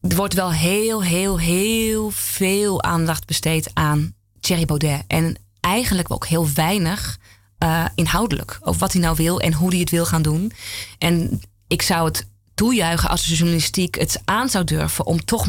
[0.00, 5.02] Er wordt wel heel, heel, heel veel aandacht besteed aan Thierry Baudet.
[5.06, 7.18] En eigenlijk ook heel weinig
[7.58, 10.52] eh, inhoudelijk over wat hij nou wil en hoe hij het wil gaan doen.
[10.98, 15.46] En ik zou het toejuichen als de journalistiek het aan zou durven om toch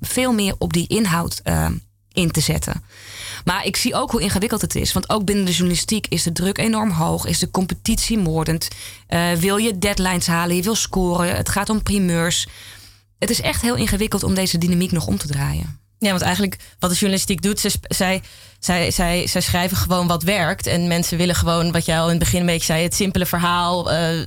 [0.00, 1.70] veel meer op die inhoud eh,
[2.12, 2.84] in te zetten.
[3.44, 4.92] Maar ik zie ook hoe ingewikkeld het is.
[4.92, 7.26] Want ook binnen de journalistiek is de druk enorm hoog.
[7.26, 8.68] Is de competitie moordend.
[9.06, 10.56] Eh, wil je deadlines halen?
[10.56, 11.36] Je wil scoren.
[11.36, 12.46] Het gaat om primeurs.
[13.18, 15.78] Het is echt heel ingewikkeld om deze dynamiek nog om te draaien.
[15.98, 18.22] Ja, want eigenlijk wat de journalistiek doet, ze, zij,
[18.58, 20.66] zij, zij, zij schrijven gewoon wat werkt.
[20.66, 23.26] En mensen willen gewoon, wat jij al in het begin een beetje zei, het simpele
[23.26, 24.22] verhaal, eh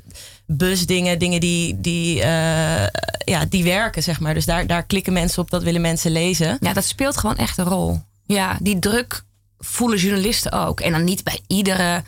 [0.48, 2.88] busdingen, dingen die, die, eh,
[3.26, 4.34] ja, die werken, zeg maar.
[4.34, 6.58] Dus daar, daar klikken mensen op, dat willen mensen lezen.
[6.60, 8.02] Ja, dat speelt gewoon echt een rol.
[8.28, 9.24] Ja, die druk
[9.60, 10.80] voelen journalisten ook.
[10.80, 12.04] En dan niet bij iedere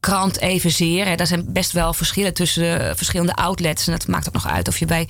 [0.00, 1.06] krant evenzeer.
[1.06, 1.14] Hè.
[1.14, 3.86] Daar zijn best wel verschillen tussen de verschillende outlets.
[3.86, 5.08] En het maakt ook nog uit of je bij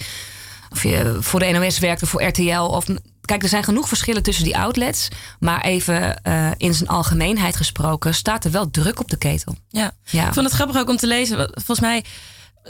[0.70, 2.60] of je voor de NOS werkt of voor RTL.
[2.60, 2.84] Of,
[3.20, 5.08] kijk, er zijn genoeg verschillen tussen die outlets.
[5.38, 9.56] Maar even eh, in zijn algemeenheid gesproken, staat er wel druk op de ketel.
[9.68, 9.92] Ja.
[10.04, 10.26] Ja.
[10.26, 11.36] Ik vond het grappig ook om te lezen.
[11.54, 12.04] Volgens mij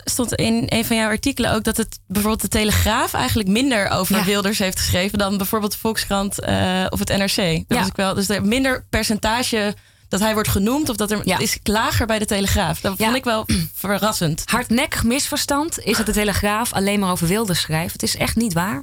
[0.04, 4.16] stond in een van jouw artikelen ook dat het bijvoorbeeld de Telegraaf eigenlijk minder over
[4.16, 4.24] Ja.
[4.24, 7.36] Wilders heeft geschreven dan bijvoorbeeld de Volkskrant eh, of het NRC.
[7.36, 7.78] Dat Ja.
[7.78, 8.14] was ik wel.
[8.14, 9.74] Dus er minder percentage
[10.08, 11.38] dat hij wordt genoemd of dat er Ja.
[11.38, 12.80] is lager bij de Telegraaf.
[12.80, 13.04] Dat Ja.
[13.04, 14.42] vond ik wel verrassend.
[14.46, 17.92] Hardnekkig misverstand is dat de Telegraaf alleen maar over Wilders schrijft.
[17.92, 18.82] Het is echt niet waar.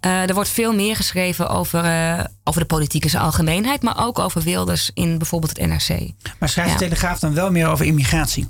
[0.00, 4.06] Eh, er wordt veel meer geschreven over, eh, over de politiek in zijn algemeenheid, maar
[4.06, 6.10] ook over Wilders in bijvoorbeeld het NRC.
[6.38, 6.78] Maar schrijft Ja.
[6.78, 8.48] de Telegraaf dan wel meer over immigratie?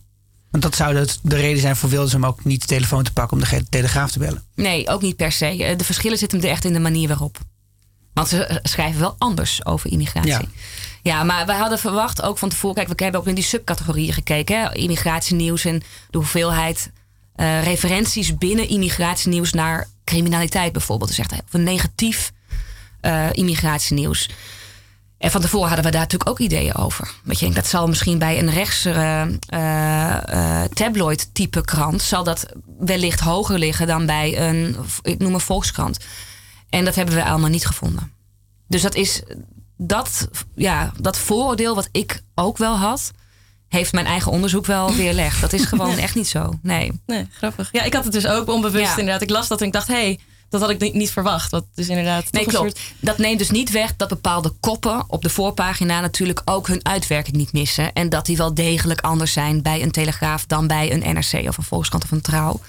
[0.50, 3.12] Want dat zou het- de reden zijn voor Wilders om ook niet de telefoon te
[3.12, 4.42] pakken om de Telegraaf te bellen.
[4.54, 5.46] Nee, ook niet per se.
[5.64, 7.38] Eh, De verschillen zitten hem er echt in de manier waarop.
[8.12, 10.30] Want ze eh, schrijven wel anders over immigratie.
[10.30, 10.42] Ja.
[11.02, 11.22] Ja.
[11.22, 12.74] maar wij hadden verwacht ook van tevoren...
[12.76, 14.60] Kijk, we hebben ook in die subcategorieën gekeken.
[14.60, 14.74] Hè?
[14.74, 16.90] Immigratienieuws en de hoeveelheid
[17.34, 19.52] eh, referenties binnen immigratienieuws...
[19.52, 21.08] naar criminaliteit bijvoorbeeld.
[21.10, 22.32] Dus echt een negatief
[23.00, 24.28] eh, immigratienieuws.
[25.18, 27.10] En van tevoren hadden we daar natuurlijk ook ideeën over.
[27.24, 28.90] Want je denkt, dat zal misschien bij een rechtse
[29.48, 32.02] eh, eh, tabloid-type krant...
[32.02, 32.46] zal dat
[32.78, 35.98] wellicht hoger liggen dan bij een, ik noem een Volkskrant.
[36.70, 38.12] En dat hebben we allemaal niet gevonden.
[38.68, 39.22] Dus dat is
[39.76, 43.10] dat, ja, dat vooroordeel wat ik ook wel had...
[43.68, 45.40] heeft mijn eigen onderzoek wel weerlegd.
[45.40, 46.58] Dat is gewoon echt niet zo.
[46.62, 47.00] Nee.
[47.06, 47.68] Nee, grappig.
[47.72, 48.98] Ja, ik had het dus ook onbewust Ja.
[48.98, 49.22] inderdaad.
[49.22, 51.50] Ik las dat en ik dacht, hé, hey, dat had ik niet- niet verwacht.
[51.50, 52.80] Wat dus inderdaad Nee, klopt.
[53.00, 57.36] Dat neemt dus niet weg dat bepaalde koppen op de voorpagina natuurlijk ook hun uitwerking
[57.36, 57.92] niet missen.
[57.92, 61.56] En dat die wel degelijk anders zijn bij een Telegraaf dan bij een NRC of
[61.56, 62.60] een Volkskrant of een Trouw.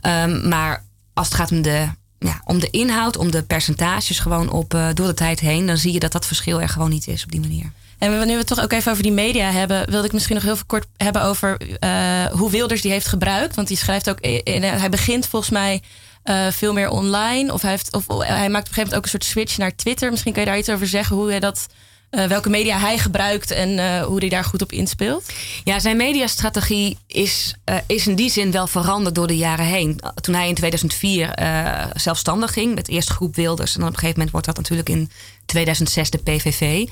[0.00, 4.50] Ehm, maar als het gaat om de, ja, om de inhoud, om de percentages gewoon
[4.50, 7.06] op, eh, door de tijd heen, dan zie je dat dat verschil er gewoon niet
[7.08, 7.72] is op die manier.
[7.98, 10.44] En nu we het toch ook even over die media hebben, wilde ik misschien nog
[10.44, 13.54] heel veel kort hebben over eh, hoe Wilders die heeft gebruikt.
[13.54, 15.82] Want die schrijft ook, in- hij begint volgens mij
[16.22, 17.52] eh, veel meer online.
[17.52, 19.76] Of hij, heeft, of hij maakt op een gegeven moment ook een soort switch naar
[19.76, 20.10] Twitter.
[20.10, 21.66] Misschien kan je daar iets over zeggen, hoe hij dat,
[22.10, 25.24] eh, welke media hij gebruikt en eh, hoe hij daar goed op inspeelt.
[25.64, 30.00] Ja, zijn mediastrategie is, eh, is in die zin wel veranderd door de jaren heen.
[30.20, 33.74] Toen hij in 2004 eh, zelfstandig ging, met eerst groep Wilders.
[33.74, 35.10] En dan op een gegeven moment wordt dat natuurlijk in
[35.46, 36.88] 2006 de PVV.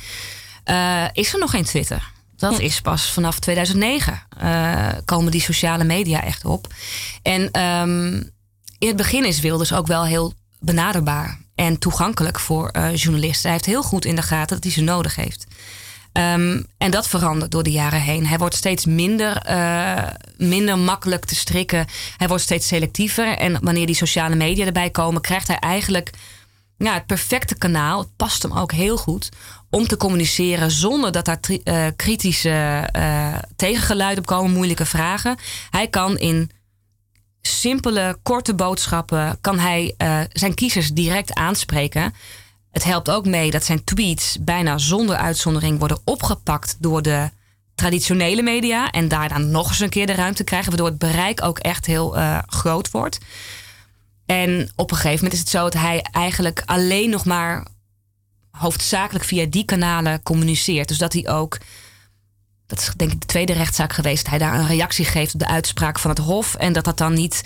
[0.65, 2.11] eh, is er nog geen Twitter.
[2.37, 6.67] Dat is pas vanaf 2009 eh, komen die sociale media echt op.
[7.23, 8.23] En ehm,
[8.79, 13.43] in het begin is Wilders ook wel heel benaderbaar en toegankelijk voor eh, journalisten.
[13.43, 15.47] Hij heeft heel goed in de gaten dat hij ze nodig heeft.
[16.13, 18.27] Ehm, en dat verandert door de jaren heen.
[18.27, 21.87] Hij wordt steeds minder, eh, minder makkelijk te strikken.
[22.17, 23.37] Hij wordt steeds selectiever.
[23.37, 26.11] En wanneer die sociale media erbij komen, krijgt hij eigenlijk
[26.77, 27.99] ja, het perfecte kanaal.
[27.99, 29.29] Het past hem ook heel goed
[29.71, 32.89] om te communiceren zonder dat daar eh, kritische
[33.57, 35.37] tegengeluiden op komen, moeilijke vragen.
[35.71, 36.51] Hij kan in
[37.49, 42.15] simpele, korte boodschappen kan hij eh, zijn kiezers direct aanspreken.
[42.71, 47.31] Het helpt ook mee dat zijn tweets bijna zonder uitzondering worden opgepakt door de
[47.75, 48.91] traditionele media.
[48.91, 52.17] En daarna nog eens een keer de ruimte krijgen, waardoor het bereik ook echt heel
[52.17, 53.19] eh, groot wordt.
[54.27, 57.67] En op een gegeven moment is het zo dat hij eigenlijk alleen nog maar
[58.51, 60.89] hoofdzakelijk via die kanalen communiceert.
[60.89, 61.59] Dus dat hij ook,
[62.69, 65.41] dat is denk ik de tweede rechtszaak geweest, dat hij daar een reactie geeft op
[65.41, 66.55] de uitspraak van het Hof.
[66.55, 67.43] En dat dat dan niet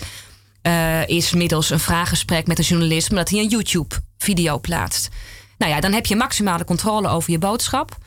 [0.63, 5.09] uh, is middels een vraaggesprek met een journalist, maar dat hij een YouTube-video plaatst.
[5.57, 7.97] Nou ja, dan heb je maximale controle over je boodschap.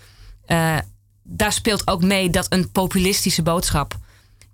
[0.47, 0.77] Uh,
[1.23, 3.99] daar speelt ook mee dat een populistische boodschap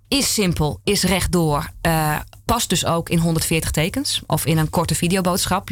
[0.07, 1.69] is simpel, is rechtdoor.
[1.81, 5.69] Uh, past dus ook in 140 tekens of in een korte videoboodschap.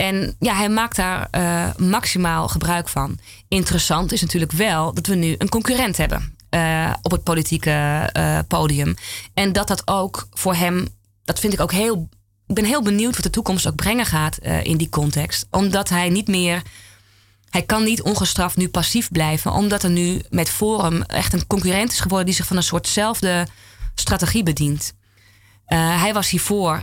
[0.00, 3.18] En ja, hij maakt daar uh, maximaal gebruik van.
[3.48, 8.08] Interessant is natuurlijk wel dat we nu een concurrent hebben uh, op het politieke
[8.48, 8.94] podium.
[9.34, 10.88] En dat dat ook voor hem,
[11.24, 12.08] dat vind ik ook heel.
[12.46, 15.46] Ik ben heel benieuwd wat de toekomst ook brengen gaat in die context.
[15.50, 16.62] Omdat hij niet meer
[17.50, 21.92] hij kan niet ongestraft nu passief blijven, omdat er nu met Forum echt een concurrent
[21.92, 23.46] is geworden die zich van een soortzelfde
[23.94, 24.92] strategie bedient.
[25.74, 26.82] Hij was hiervoor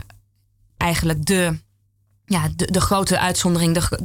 [0.76, 1.58] eigenlijk de,
[2.28, 3.98] ja, de, de grote uitzondering, de,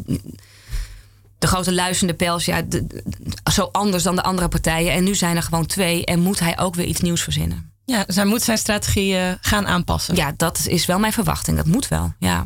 [1.39, 2.45] de grote luizende pels.
[2.45, 2.61] Ja,
[3.51, 4.93] zo anders dan de andere partijen.
[4.93, 7.71] En nu zijn er gewoon twee en moet hij ook weer iets nieuws verzinnen.
[7.85, 10.15] Ja, dus hij moet zijn strategie uh, gaan aanpassen.
[10.15, 11.57] Ja, dat is wel mijn verwachting.
[11.57, 12.45] Dat moet wel, ja.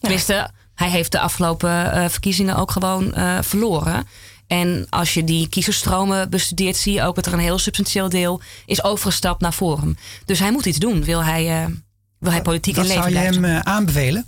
[0.00, 4.06] Tenminste, hij heeft de afgelopen uh, verkiezingen ook gewoon uh, verloren.
[4.46, 8.40] En als je die kiezerstromen bestudeert, zie je ook dat er een heel substantieel deel
[8.66, 9.96] is overgestapt naar Forum.
[10.24, 11.04] Dus hij moet iets doen.
[11.04, 11.74] Wil hij, uh,
[12.18, 14.26] wil hij politiek in leven zou je hem aanbevelen?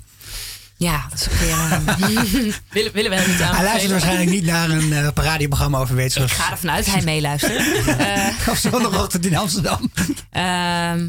[0.77, 1.57] Ja, dat is ook weer.
[2.71, 3.55] willen, willen we hem niet aanbevelen?
[3.55, 6.31] Hij luistert waarschijnlijk niet naar een uh, radioprogramma over wetenschap.
[6.31, 7.67] Ik ga ervan uit dat hij meeluistert.
[7.87, 9.91] uh, of zondagochtend in Amsterdam.
[10.31, 11.09] Ehm,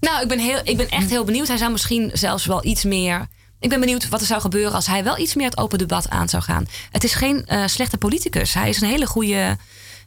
[0.00, 1.48] nou, ik ben, heel, ik ben echt heel benieuwd.
[1.48, 3.26] Hij zou misschien zelfs wel iets meer
[3.60, 6.08] ik ben benieuwd wat er zou gebeuren als hij wel iets meer het open debat
[6.08, 6.66] aan zou gaan.
[6.90, 8.54] Het is geen uh, slechte politicus.
[8.54, 9.56] Hij is een hele goede,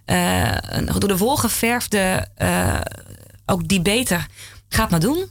[0.05, 0.57] uh,
[0.97, 2.81] door de wol geverfde, uh,
[3.45, 4.27] ook debater.
[4.69, 5.25] Gaat maar doen.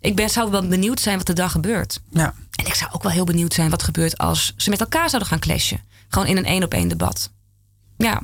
[0.00, 2.00] Ik ben, zou wel benieuwd zijn wat er dan gebeurt.
[2.10, 2.34] Ja.
[2.54, 5.28] En ik zou ook wel heel benieuwd zijn wat gebeurt als ze met elkaar zouden
[5.28, 5.80] gaan clashen.
[6.08, 7.30] Gewoon in een één op één debat.
[7.96, 8.20] Ja.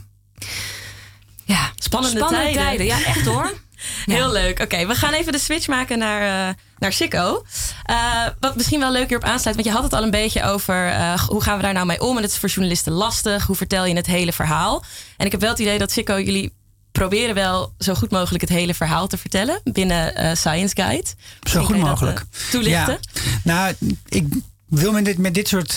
[1.45, 2.63] Ja, spannende, spannende tijden.
[2.63, 2.87] tijden.
[2.87, 3.53] Ja, echt hoor.
[4.17, 4.61] Heel leuk.
[4.61, 7.45] Oké, we gaan even de switch maken naar, uh, naar Chico.
[7.91, 10.89] Uh, wat misschien wel leuk hierop aansluit, want je had het al een beetje over
[10.89, 12.17] uh, hoe gaan we daar nou mee om.
[12.17, 13.47] En het is voor journalisten lastig.
[13.47, 14.85] Hoe vertel je het hele verhaal?
[15.17, 16.53] En ik heb wel het idee dat Chico, jullie
[16.99, 21.09] proberen wel zo goed mogelijk het hele verhaal te vertellen binnen Science Guide.
[21.43, 22.25] Zo goed mogelijk.
[22.51, 22.99] toelichten.
[23.13, 23.21] Ja.
[23.43, 23.75] Nou,
[24.09, 24.27] ik
[24.69, 25.77] wil met dit, met dit soort,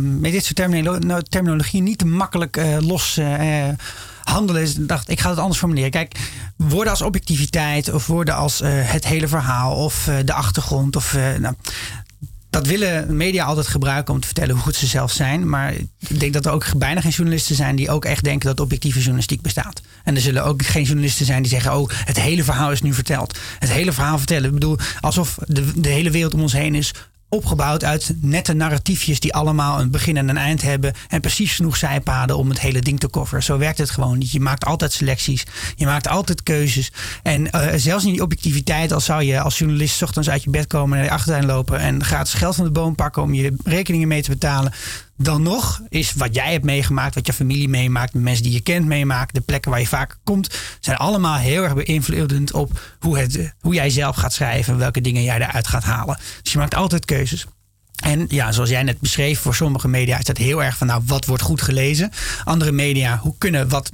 [0.00, 3.18] met dit soort terminologie niet te makkelijk los
[4.24, 5.90] handelen is, dacht ik ga het anders formuleren.
[5.90, 6.14] Kijk,
[6.56, 11.12] woorden als objectiviteit of woorden als uh, het hele verhaal of uh, de achtergrond of
[11.12, 11.54] uh, nou,
[12.54, 15.48] dat willen media altijd gebruiken om te vertellen hoe goed ze zelf zijn.
[15.48, 18.60] Maar ik denk dat er ook bijna geen journalisten zijn die ook echt denken dat
[18.60, 19.80] objectieve journalistiek bestaat.
[20.04, 22.94] En er zullen ook geen journalisten zijn die zeggen: Oh, het hele verhaal is nu
[22.94, 23.38] verteld.
[23.58, 24.44] Het hele verhaal vertellen.
[24.44, 26.92] Ik bedoel, alsof de, de hele wereld om ons heen is
[27.34, 30.92] opgebouwd uit nette narratiefjes die allemaal een begin en een eind hebben.
[31.08, 33.42] En precies genoeg zijpaden om het hele ding te coveren.
[33.42, 34.30] Zo werkt het gewoon niet.
[34.30, 35.46] Je maakt altijd selecties.
[35.76, 36.92] Je maakt altijd keuzes.
[37.22, 40.66] En uh, zelfs in die objectiviteit, als zou je als journalist ochtends uit je bed
[40.66, 44.08] komen naar de achtertuin lopen en gratis geld van de boom pakken om je rekeningen
[44.08, 44.72] mee te betalen
[45.16, 48.60] dan nog is wat jij hebt meegemaakt, wat je familie meemaakt, de mensen die je
[48.60, 53.18] kent meemaakt, de plekken waar je vaak komt, zijn allemaal heel erg beïnvloedend op hoe,
[53.18, 56.18] het, hoe jij zelf gaat schrijven en welke dingen jij eruit gaat halen.
[56.42, 57.46] Dus je maakt altijd keuzes.
[58.02, 61.02] En ja, zoals jij net beschreef, voor sommige media is dat heel erg van nou,
[61.06, 62.10] wat wordt goed gelezen?
[62.44, 63.90] Andere media, hoe kunnen wat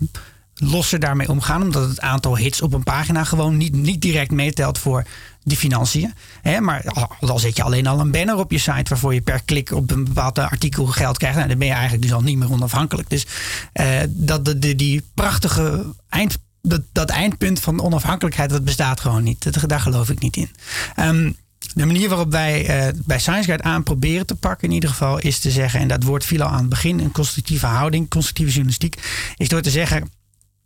[0.54, 4.78] losser daarmee omgaan, omdat het aantal hits op een pagina gewoon niet, niet direct meetelt
[4.78, 5.04] voor
[5.42, 6.14] die financiën.
[6.42, 6.84] Hè, maar
[7.20, 9.90] al zet je alleen al een banner op je site waarvoor je per klik op
[9.90, 13.10] een bepaald artikel geld krijgt, nou, dan ben je eigenlijk dus al niet meer onafhankelijk.
[13.10, 13.26] Dus
[13.74, 19.22] uh, dat de, de, die prachtige eind, dat, dat eindpunt van onafhankelijkheid, dat bestaat gewoon
[19.22, 19.42] niet.
[19.42, 20.50] Dat, daar geloof ik niet in.
[20.96, 21.36] Um,
[21.74, 25.18] de manier waarop wij uh, bij Science Guide aan proberen te pakken, in ieder geval,
[25.18, 28.50] is te zeggen, en dat woord viel al aan het begin, een constructieve houding, constructieve
[28.50, 28.96] journalistiek,
[29.36, 30.10] is door te zeggen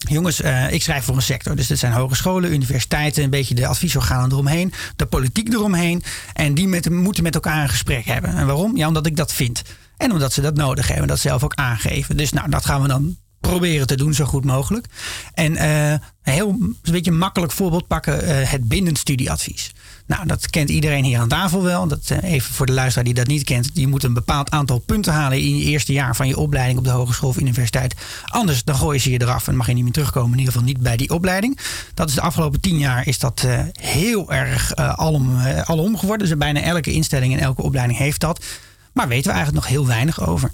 [0.09, 1.57] Jongens, uh, ik schrijf voor een sector.
[1.57, 6.03] Dus dat zijn hogescholen, universiteiten, een beetje de adviesorganen eromheen, de politiek eromheen.
[6.33, 8.35] En die moeten met elkaar een gesprek hebben.
[8.35, 8.77] En waarom?
[8.77, 9.63] Ja, omdat ik dat vind.
[9.97, 12.17] En omdat ze dat nodig hebben, dat zelf ook aangeven.
[12.17, 14.87] Dus nou, dat gaan we dan proberen te doen zo goed mogelijk.
[15.35, 19.73] En uh, een heel een beetje makkelijk voorbeeld pakken, uh, het binnenstudieadvies.
[20.07, 21.89] Nou, dat kent iedereen hier aan tafel wel.
[21.89, 23.71] Dat, uh, even voor de luisteraar die dat niet kent.
[23.75, 26.85] Je moet een bepaald aantal punten halen in je eerste jaar van je opleiding op
[26.85, 27.95] de hogeschool of universiteit.
[28.25, 30.33] Anders dan gooien ze je eraf en mag je niet meer terugkomen.
[30.33, 31.59] In ieder geval niet bij die opleiding.
[31.95, 36.29] Dat is de afgelopen tien jaar is dat uh, heel erg uh, alom, alom geworden.
[36.29, 38.45] Dus bijna elke instelling en elke opleiding heeft dat.
[38.93, 40.51] Maar weten we eigenlijk nog heel weinig over.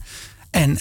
[0.50, 0.78] En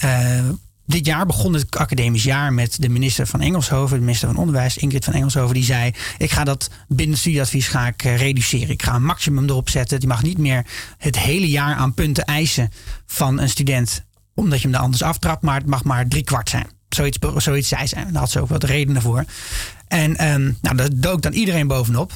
[0.90, 4.76] dit jaar begon het academisch jaar met de minister van Engelshoven, de minister van Onderwijs,
[4.76, 8.70] Ingrid van Engelshoven, die zei: Ik ga dat binnen studieadvies ga ik eh, reduceren.
[8.70, 9.98] Ik ga een maximum erop zetten.
[9.98, 10.66] Die mag niet meer
[10.98, 12.70] het hele jaar aan punten eisen
[13.06, 16.48] van een student, omdat je hem er anders aftrapt, maar het mag maar drie kwart
[16.48, 16.66] zijn.
[16.88, 17.94] Zoiets, zoiets zei ze.
[17.94, 19.24] Daar had ze ook wat redenen voor.
[19.88, 22.12] En um, nou, daar dook dan iedereen bovenop.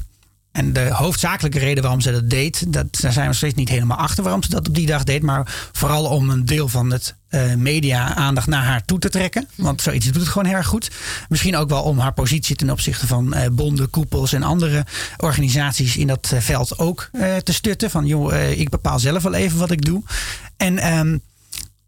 [0.55, 3.97] En de hoofdzakelijke reden waarom ze dat deed, dat, daar zijn we steeds niet helemaal
[3.97, 5.23] achter waarom ze dat op die dag deed.
[5.23, 9.49] Maar vooral om een deel van het uh, media aandacht naar haar toe te trekken.
[9.55, 10.91] Want zoiets doet het gewoon heel erg goed.
[11.29, 14.87] Misschien ook wel om haar positie ten opzichte van uh, bonden, koepels en andere
[15.17, 17.11] organisaties in dat uh, veld ook
[17.43, 17.91] te stutten.
[17.91, 20.03] Van joh, ik bepaal zelf wel even wat ik doe.
[20.57, 21.21] En um,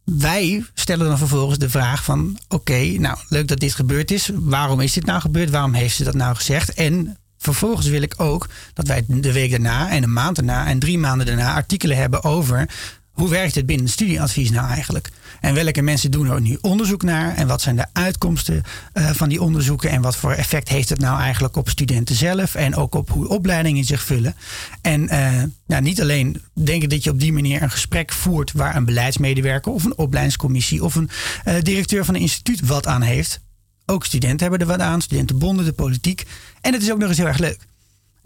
[0.05, 4.31] wij stellen dan vervolgens de vraag van oké, nou leuk dat dit gebeurd is.
[4.35, 5.50] Waarom is dit nou gebeurd?
[5.50, 6.74] Waarom heeft ze dat nou gezegd?
[6.74, 7.16] En
[7.53, 10.99] vervolgens wil ik ook dat wij de week daarna en een maand daarna en drie
[10.99, 12.69] maanden daarna artikelen hebben over
[13.17, 15.11] hoe werkt het binnen studieadvies nou eigenlijk?
[15.41, 17.35] En welke mensen doen er nu onderzoek naar?
[17.35, 18.63] En wat zijn de uitkomsten
[18.95, 19.91] uh, van die onderzoeken?
[19.91, 22.55] En wat voor effect heeft het nou eigenlijk op studenten zelf?
[22.55, 24.35] En ook op hoe opleidingen zich vullen?
[24.83, 25.15] En
[25.69, 29.73] uh, niet alleen denken dat je op die manier een gesprek voert waar een beleidsmedewerker
[29.73, 31.11] of een opleidingscommissie of een
[31.49, 33.41] uh, directeur van een instituut wat aan heeft.
[33.87, 36.25] Ook studenten hebben er wat aan, studentenbonden, de politiek.
[36.61, 37.59] En het is ook nog eens heel erg leuk.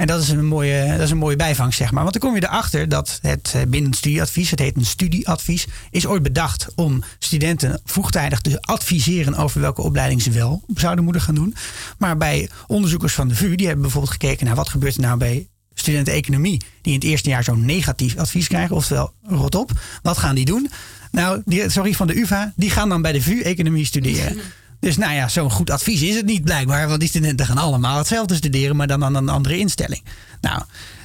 [0.01, 2.03] En dat is een mooie, dat is een mooie bijvangst, zeg maar.
[2.03, 6.07] Want dan kom je erachter dat het eh, binnen studieadvies, het heet een studieadvies, is
[6.07, 11.35] ooit bedacht om studenten vroegtijdig te adviseren over welke opleiding ze wel zouden moeten gaan
[11.35, 11.55] doen.
[11.99, 15.19] Maar bij onderzoekers van de VU, die hebben bijvoorbeeld gekeken naar wat gebeurt er nou
[15.19, 19.71] bij studenten economie, die in het eerste jaar zo'n negatief advies krijgen, oftewel rot op.
[20.03, 20.71] Wat gaan die doen?
[21.11, 24.37] Nou, die, sorry, van de UvA, die gaan dan bij de VU economie studeren.
[24.81, 26.89] Dus nou ja, zo'n goed advies is het niet blijkbaar.
[26.89, 30.03] Want die studenten gaan allemaal hetzelfde studeren, maar dan aan een andere instelling.
[30.41, 30.63] Nou,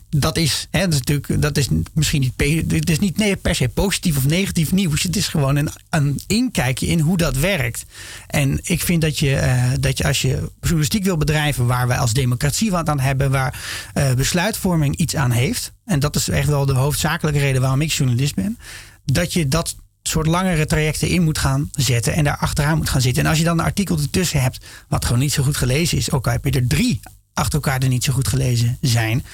[0.09, 3.69] dat is, hè, dat is natuurlijk, dat is misschien niet, het is niet per se
[3.69, 5.03] positief of negatief nieuws.
[5.03, 7.85] Het is gewoon een, een inkijkje in hoe dat werkt.
[8.27, 11.97] En ik vind dat je, uh, dat je als je journalistiek wil bedrijven waar wij
[11.97, 13.59] als democratie wat aan hebben, waar
[13.97, 15.71] uh, besluitvorming iets aan heeft.
[15.85, 18.57] En dat is echt wel de hoofdzakelijke reden waarom ik journalist ben.
[19.05, 19.75] Dat je dat
[20.07, 23.23] soort langere trajecten in moet gaan zetten en daar achteraan moet gaan zitten.
[23.23, 26.11] En als je dan een artikel ertussen hebt, wat gewoon niet zo goed gelezen is,
[26.11, 26.99] ook al heb je er drie
[27.33, 29.25] achter elkaar die niet zo goed gelezen zijn.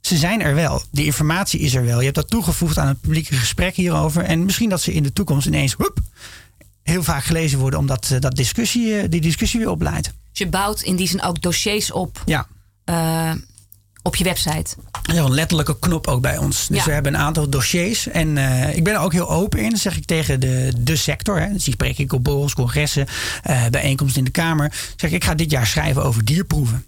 [0.00, 0.82] Ze zijn er wel.
[0.90, 1.98] Die informatie is er wel.
[1.98, 4.22] Je hebt dat toegevoegd aan het publieke gesprek hierover.
[4.22, 5.76] En misschien dat ze in de toekomst ineens
[6.82, 10.06] heel vaak gelezen worden, omdat dat discussie, eh, die discussie weer opleidt.
[10.06, 12.22] Dus je bouwt in die zin ook dossiers op.
[12.24, 12.46] Ja.
[12.84, 13.32] Uh,
[14.02, 14.76] op je website.
[15.02, 16.66] Er is een letterlijke knop ook bij ons.
[16.66, 18.08] Dus we hebben een aantal dossiers.
[18.08, 19.70] En uh, ik ben er ook heel open in.
[19.70, 21.40] Dat zeg ik tegen de, de sector.
[21.40, 21.52] Hè.
[21.52, 23.06] Dus die spreek ik op borrels, congressen,
[23.50, 24.72] uh, bijeenkomsten in de Kamer.
[24.96, 26.84] Zeg ik, ik ga dit jaar schrijven over dierproeven.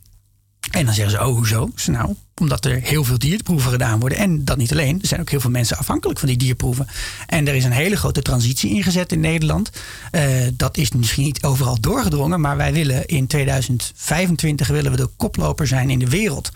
[0.70, 1.70] En dan zeggen ze, oh, hoezo?
[1.74, 4.18] Dus nou, omdat er heel veel dierproeven gedaan worden.
[4.18, 4.98] En dat niet alleen.
[5.00, 6.86] Er zijn ook heel veel mensen afhankelijk van die dierproeven.
[7.26, 9.70] En er is een hele grote transitie ingezet in Nederland.
[10.12, 10.22] Uh,
[10.54, 12.40] dat is misschien niet overal doorgedrongen.
[12.40, 16.50] Maar wij willen in 2025 willen we de koploper zijn in de wereld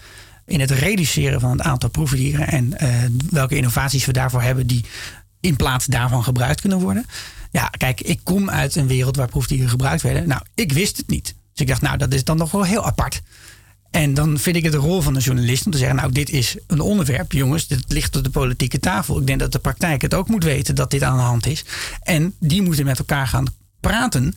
[0.47, 2.89] in het reduceren van het aantal proefdieren en uh,
[3.31, 4.85] welke innovaties we daarvoor hebben die
[5.41, 7.07] in plaats daarvan gebruikt kunnen worden.
[7.51, 10.29] Ja, kijk, ik kom uit een wereld waar proefdieren gebruikt werden.
[10.29, 11.25] Nou, ik wist het niet.
[11.25, 13.23] Dus ik dacht, nou, dat is dan nog wel heel apart.
[13.91, 16.31] En dan vind ik het de rol van de journalist om te zeggen: Nou, dit
[16.31, 17.67] is een onderwerp, jongens.
[17.67, 19.21] Dit ligt op de politieke tafel.
[19.21, 21.65] Ik denk dat de praktijk het ook moet weten dat dit aan de hand is.
[22.03, 23.47] En die moeten met elkaar gaan
[23.81, 24.35] praten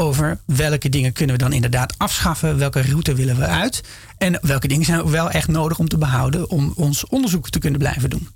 [0.00, 3.82] over welke dingen kunnen we dan inderdaad afschaffen, welke route willen we uit
[4.18, 7.78] en welke dingen zijn wel echt nodig om te behouden om ons onderzoek te kunnen
[7.78, 8.28] blijven doen.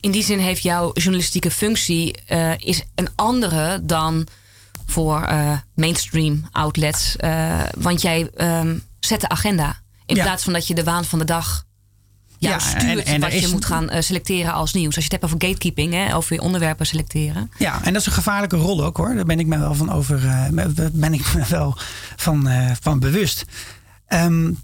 [0.00, 4.26] In die zin heeft jouw journalistieke functie uh, is een andere dan
[4.86, 10.22] voor uh, mainstream outlets, uh, want jij um, zet de agenda in ja.
[10.22, 11.66] plaats van dat je de waan van de dag
[12.38, 14.96] ja, stuurt en, en wat je moet gaan uh, selecteren als nieuws.
[14.96, 17.50] Als je het hebt over gatekeeping, hè, over je onderwerpen selecteren.
[17.58, 19.14] Ja, en dat is een gevaarlijke rol ook hoor.
[19.14, 21.76] Daar ben ik me wel van over, uh, ben ik me wel
[22.16, 23.44] van, uh, van bewust.
[24.08, 24.58] Um,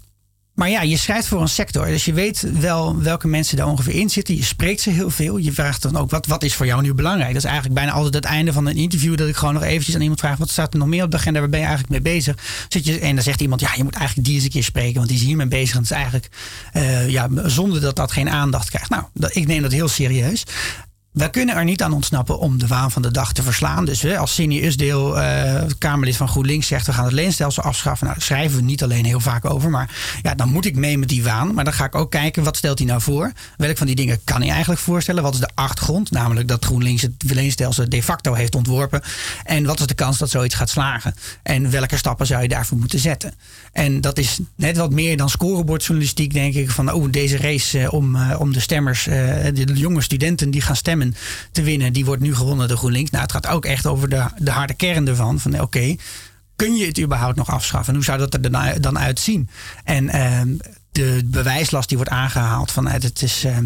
[0.55, 1.85] maar ja, je schrijft voor een sector.
[1.85, 4.35] Dus je weet wel welke mensen daar ongeveer in zitten.
[4.35, 5.37] Je spreekt ze heel veel.
[5.37, 7.33] Je vraagt dan ook, wat, wat is voor jou nu belangrijk?
[7.33, 9.17] Dat is eigenlijk bijna altijd het einde van een interview.
[9.17, 11.17] Dat ik gewoon nog eventjes aan iemand vraag, wat staat er nog meer op de
[11.17, 11.39] agenda?
[11.39, 12.35] Waar ben je eigenlijk mee bezig?
[12.69, 14.95] Zit je, en dan zegt iemand, ja, je moet eigenlijk die eens een keer spreken.
[14.95, 15.75] Want die is hiermee bezig.
[15.75, 16.29] En het is eigenlijk,
[16.73, 18.89] uh, ja, zonder dat dat geen aandacht krijgt.
[18.89, 20.43] Nou, dat, ik neem dat heel serieus.
[21.15, 23.85] Wij kunnen er niet aan ontsnappen om de waan van de dag te verslaan.
[23.85, 28.07] Dus hè, als Cindy Usdeel, uh, Kamerlid van GroenLinks, zegt we gaan het leenstelsel afschaffen.
[28.07, 29.69] Nou, daar schrijven we niet alleen heel vaak over.
[29.69, 29.89] Maar
[30.21, 31.53] ja, dan moet ik mee met die waan.
[31.53, 33.31] Maar dan ga ik ook kijken, wat stelt hij nou voor?
[33.57, 35.23] Welk van die dingen kan hij eigenlijk voorstellen?
[35.23, 36.11] Wat is de achtergrond?
[36.11, 39.01] Namelijk dat GroenLinks het leenstelsel de facto heeft ontworpen.
[39.43, 41.15] En wat is de kans dat zoiets gaat slagen?
[41.43, 43.33] En welke stappen zou je daarvoor moeten zetten?
[43.71, 46.71] En dat is net wat meer dan scorebordjournalistiek, denk ik.
[46.71, 50.75] Van oh, deze race uh, om, uh, om de stemmers, de jonge studenten die gaan
[50.75, 51.04] stemmen
[51.51, 51.93] te winnen.
[51.93, 53.11] Die wordt nu gewonnen door GroenLinks.
[53.11, 55.39] Nou, het gaat ook echt over de, de harde kern ervan.
[55.39, 55.95] Van oké,
[56.55, 57.87] kun je het überhaupt nog afschaffen?
[57.87, 59.49] En hoe zou dat er dan uitzien?
[59.83, 60.55] En ehm,
[60.91, 63.65] de bewijslast die wordt aangehaald vanuit het is ehm,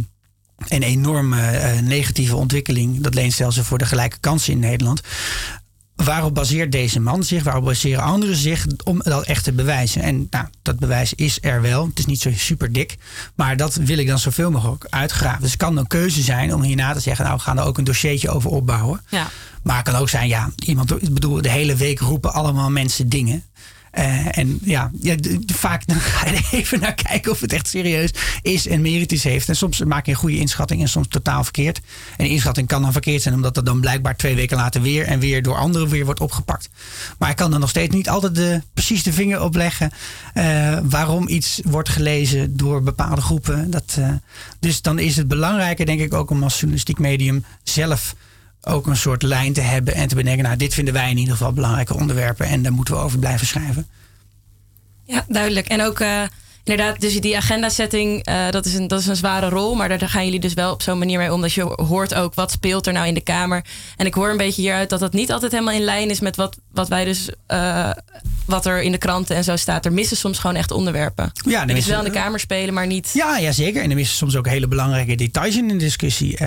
[0.68, 5.02] een enorme uh, negatieve ontwikkeling, dat leenstelsel voor de gelijke kansen in Nederland.
[6.04, 7.44] Waarop baseert deze man zich?
[7.44, 10.02] Waarop baseren anderen zich om dat echt te bewijzen?
[10.02, 11.86] En nou, dat bewijs is er wel.
[11.86, 12.98] Het is niet zo super dik.
[13.36, 15.42] Maar dat wil ik dan zoveel mogelijk uitgraven.
[15.42, 17.78] Dus het kan een keuze zijn om hierna te zeggen: Nou, we gaan er ook
[17.78, 19.02] een dossiertje over opbouwen.
[19.10, 19.28] Ja.
[19.64, 23.10] Maar het kan ook zijn: ja, iemand, ik bedoel, de hele week roepen allemaal mensen
[23.10, 23.44] dingen.
[23.98, 25.16] Uh, en ja, ja
[25.54, 28.12] vaak dan ga je even naar kijken of het echt serieus
[28.42, 29.50] is en meritus heeft.
[29.50, 31.82] En soms maak je een goede inschatting en soms totaal verkeerd.
[32.18, 35.20] En inschatting kan dan verkeerd zijn, omdat dat dan blijkbaar twee weken later weer en
[35.20, 36.70] weer door anderen weer wordt opgepakt.
[37.18, 39.92] Maar ik kan er nog steeds niet altijd de, precies de vinger op leggen
[40.34, 43.72] uh, waarom iets wordt gelezen door bepaalde groepen.
[43.72, 44.10] Dat, uh,
[44.60, 48.16] dus dan is het belangrijker, denk ik, ook om als journalistiek medium zelf
[48.62, 51.34] ook een soort lijn te hebben en te bedenken, nou, dit vinden wij in ieder
[51.34, 53.88] geval belangrijke onderwerpen en daar moeten we over blijven schrijven.
[55.06, 55.68] Ja, duidelijk.
[55.68, 56.22] En ook uh,
[56.64, 60.10] inderdaad, dus die agenda-setting, uh, dat, is een, dat is een zware rol, maar daar,
[60.10, 62.88] gaan jullie dus wel op zo'n manier mee om, dat je hoort ook wat speelt
[62.88, 63.66] er nou in de Kamer.
[63.96, 66.36] En ik hoor een beetje hieruit dat dat niet altijd helemaal in lijn is met
[66.36, 67.92] wat, wat wij dus, uh,
[68.46, 69.86] wat er in de kranten en zo staat.
[69.86, 71.32] Er missen soms gewoon echt onderwerpen.
[71.46, 73.10] Ja, er is wel in de Kamer spelen, maar niet.
[73.14, 73.84] Ja, ja, zeker.
[73.84, 76.38] En er missen soms ook hele belangrijke details in de discussie.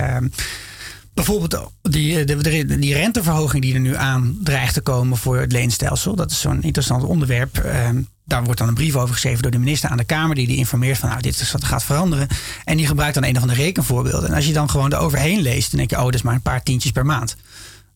[1.13, 6.15] Bijvoorbeeld die, eh, die renteverhoging die er nu aan dreigt te komen voor het leenstelsel.
[6.15, 7.57] Dat is zo'n interessant onderwerp.
[7.57, 10.35] Ehm, daar wordt dan een brief over geschreven door de minister aan de Kamer.
[10.35, 12.27] Die die informeert van nou, dit is wat gaat veranderen.
[12.65, 14.29] En die gebruikt dan een of andere rekenvoorbeelden.
[14.29, 16.41] En als je dan gewoon eroverheen leest, dan denk je, oh, dat is maar een
[16.41, 17.35] paar tientjes per maand.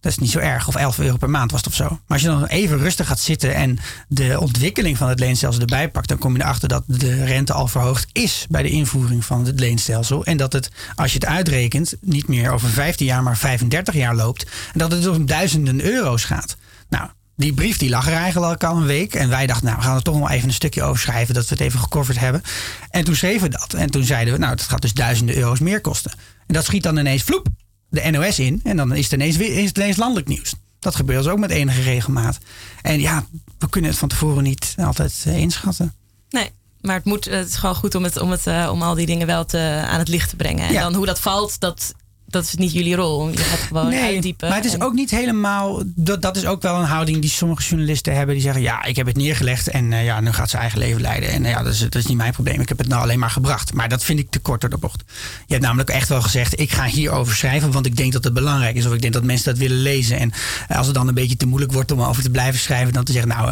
[0.08, 0.68] Dat is niet zo erg.
[0.68, 1.88] Of 11 euro per maand was of zo.
[1.88, 5.90] Maar als je dan even rustig gaat zitten en de ontwikkeling van het leenstelsel erbij
[5.90, 9.46] pakt, dan kom je erachter dat de rente al verhoogd is bij de invoering van
[9.46, 10.26] het leenstelsel.
[10.26, 14.16] En dat het, als je het uitrekent, niet meer over 15 jaar, maar 35 jaar
[14.16, 14.44] loopt.
[14.74, 16.58] En dat het dus om duizenden euro's gaat.
[16.90, 19.16] Nou, die brief die lag er eigenlijk al een week.
[19.16, 21.34] En wij dachten, nou, we gaan er toch nog even een stukje over schrijven.
[21.34, 22.42] Dat we het even gecoverd hebben.
[22.90, 23.74] En toen schreven we dat.
[23.74, 26.12] En toen zeiden we, nou, het gaat dus duizenden euro's meer kosten.
[26.48, 27.48] En dat schiet dan ineens vloep
[27.90, 28.60] de NOS in.
[28.64, 30.54] En dan is het ineens, is het ineens landelijk nieuws.
[30.80, 32.38] Dat gebeurt dus ook met enige regelmaat.
[32.82, 33.26] En ja,
[33.60, 35.94] we kunnen het van tevoren niet altijd uh, inschatten.
[36.30, 38.96] Nee, maar het, moet, het is gewoon goed om, het, om, het, uh, om al
[38.96, 40.68] die dingen wel te, aan het licht te brengen.
[40.68, 41.94] En dan hoe dat valt, dat
[42.30, 43.30] dat is niet jullie rol.
[43.30, 44.48] Je gaat gewoon nee, uitdiepen.
[44.48, 45.84] Maar het is ook niet helemaal.
[45.86, 48.36] Dat, dat is ook wel een houding die sommige journalisten hebben.
[48.36, 51.02] Die zeggen: Ja, ik heb het neergelegd en uh, ja, nu gaat ze eigen leven
[51.02, 51.30] leiden.
[51.30, 52.62] En uh, ja, dat is, dat is niet mijn probleem.
[52.62, 53.74] Ik heb het nou alleen maar gebracht.
[53.74, 55.04] Maar dat vind ik te kort door de bocht.
[55.46, 58.34] Je hebt namelijk echt wel gezegd: Ik ga hierover schrijven, want ik denk dat het
[58.34, 58.86] belangrijk is.
[58.86, 60.20] Of ik denk dat mensen dat willen lezen.
[60.20, 60.32] En
[60.70, 63.12] als het dan een beetje te moeilijk wordt om over te blijven schrijven, dan te
[63.12, 63.52] zeggen: Nou,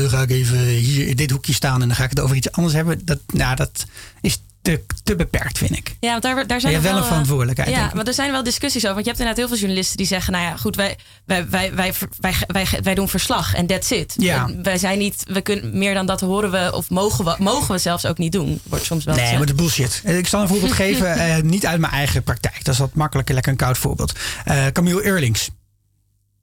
[0.00, 2.36] dan ga ik even hier in dit hoekje staan en dan ga ik het over
[2.36, 3.00] iets anders hebben.
[3.04, 3.86] Dat, nou, dat
[4.20, 5.96] is te, te beperkt, vind ik.
[6.00, 7.70] Ja, want daar, daar zijn je hebt wel een verantwoordelijkheid.
[7.70, 8.94] Ja, maar er zijn wel discussies over.
[8.94, 11.74] Want je hebt inderdaad heel veel journalisten die zeggen: Nou ja, goed, wij, wij, wij,
[11.74, 14.14] wij, wij, wij, wij doen verslag en that's it.
[14.16, 14.50] Ja.
[14.62, 17.78] wij zijn niet, we kunnen meer dan dat horen we of mogen we, mogen we
[17.78, 18.60] zelfs ook niet doen.
[18.62, 19.14] Wordt soms wel.
[19.14, 19.44] Nee, gezegd.
[19.44, 20.02] maar de bullshit.
[20.04, 22.64] Ik zal een voorbeeld geven, uh, niet uit mijn eigen praktijk.
[22.64, 24.12] Dat is wat makkelijker, lekker een koud voorbeeld.
[24.48, 25.50] Uh, Camille Eurlings.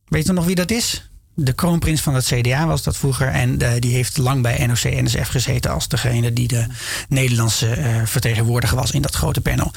[0.08, 1.12] Weet je nog wie dat is?
[1.36, 3.28] De kroonprins van het CDA was dat vroeger.
[3.28, 6.66] En uh, die heeft lang bij NOC-NSF gezeten als degene die de
[7.10, 9.72] Nederlandse uh, vertegenwoordiger was in dat grote panel.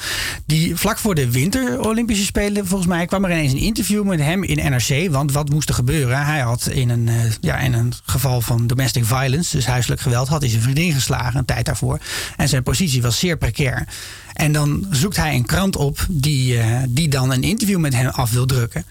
[0.45, 4.19] Die vlak voor de winter Olympische Spelen, volgens mij, kwam er ineens een interview met
[4.19, 5.11] hem in NRC.
[5.11, 6.25] Want wat moest er gebeuren?
[6.25, 10.27] Hij had in een, uh, ja, in een geval van domestic violence, dus huiselijk geweld,
[10.27, 11.99] had hij zijn vriendin geslagen een tijd daarvoor.
[12.37, 13.87] En zijn positie was zeer precair.
[14.37, 16.59] En dan zoekt hij een krant op die,
[16.89, 18.85] die dan een interview met hem af wil drukken.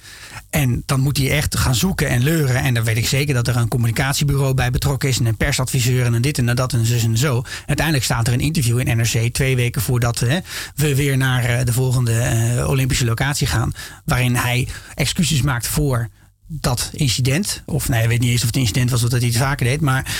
[0.50, 2.56] En dan moet hij echt gaan zoeken en leuren.
[2.56, 5.18] En dan weet ik zeker dat er een communicatiebureau bij betrokken is.
[5.18, 7.42] En een persadviseur en een dit en dat en zus en zo.
[7.66, 10.38] Uiteindelijk staat er een interview in NRC twee weken voordat hè,
[10.74, 13.72] we weer naar eh, de volgende Olympische locatie gaan.
[14.04, 16.08] Waarin hij excuses maakt voor
[16.46, 17.62] dat incident.
[17.64, 19.66] Of nee, ik weet niet eens of het incident was of dat hij het vaker
[19.66, 19.80] deed.
[19.80, 20.14] Maar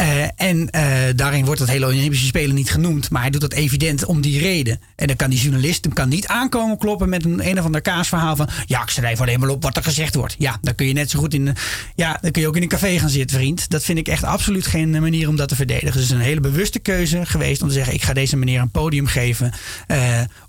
[0.00, 3.10] uh, en uh, daarin wordt het hele Olympische Spelen niet genoemd.
[3.10, 4.80] Maar hij doet dat evident om die reden.
[4.96, 7.80] En dan kan die journalist hem kan niet aankomen kloppen met een een of ander
[7.80, 8.48] kaasverhaal van.
[8.66, 10.34] Ja, ik schrijf alleen maar op wat er gezegd wordt.
[10.38, 11.56] Ja, dan kun je net zo goed in.
[11.94, 13.70] Ja, dan kun je ook in een café gaan zitten, vriend.
[13.70, 15.92] Dat vind ik echt absoluut geen manier om dat te verdedigen.
[15.92, 18.60] Dus het is een hele bewuste keuze geweest om te zeggen: ik ga deze meneer
[18.60, 19.52] een podium geven.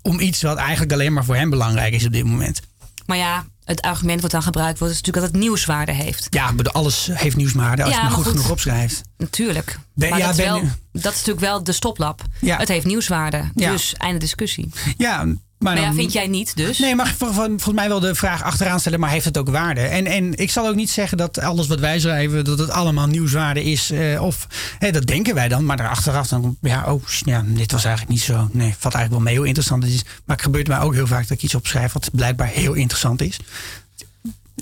[0.02, 2.60] Om iets wat eigenlijk alleen maar voor hem belangrijk is op dit moment.
[3.06, 6.26] Maar ja, het argument wat dan gebruikt wordt, is natuurlijk dat het nieuwswaarde heeft.
[6.30, 9.02] Ja, maar alles heeft nieuwswaarde als je het maar goed, genoeg opschrijft.
[9.16, 9.78] Natuurlijk.
[9.94, 10.60] Maar ja, dat, is wel,
[10.92, 12.22] dat is natuurlijk wel de stoplap.
[12.40, 12.56] Ja.
[12.56, 13.50] Het heeft nieuwswaarde.
[13.54, 14.70] Dus einde discussie.
[14.96, 15.26] Ja,
[15.60, 16.78] Maar, ja, vind jij niet dus?
[16.78, 19.80] Nee, mag volgens mij wel de vraag achteraan stellen, maar heeft het ook waarde?
[19.80, 23.06] En, en ik zal ook niet zeggen dat alles wat wij schrijven, dat het allemaal
[23.06, 23.90] nieuwswaarde is.
[23.90, 24.46] Uh, of
[24.78, 28.24] hè, dat denken wij dan, maar daarachteraf dan, ja, oh, ja, dit was eigenlijk niet
[28.24, 28.48] zo.
[28.52, 30.04] Nee, valt eigenlijk wel mee hoe interessant het is.
[30.24, 33.22] Maar het gebeurt mij ook heel vaak dat ik iets opschrijf wat blijkbaar heel interessant
[33.22, 33.38] is.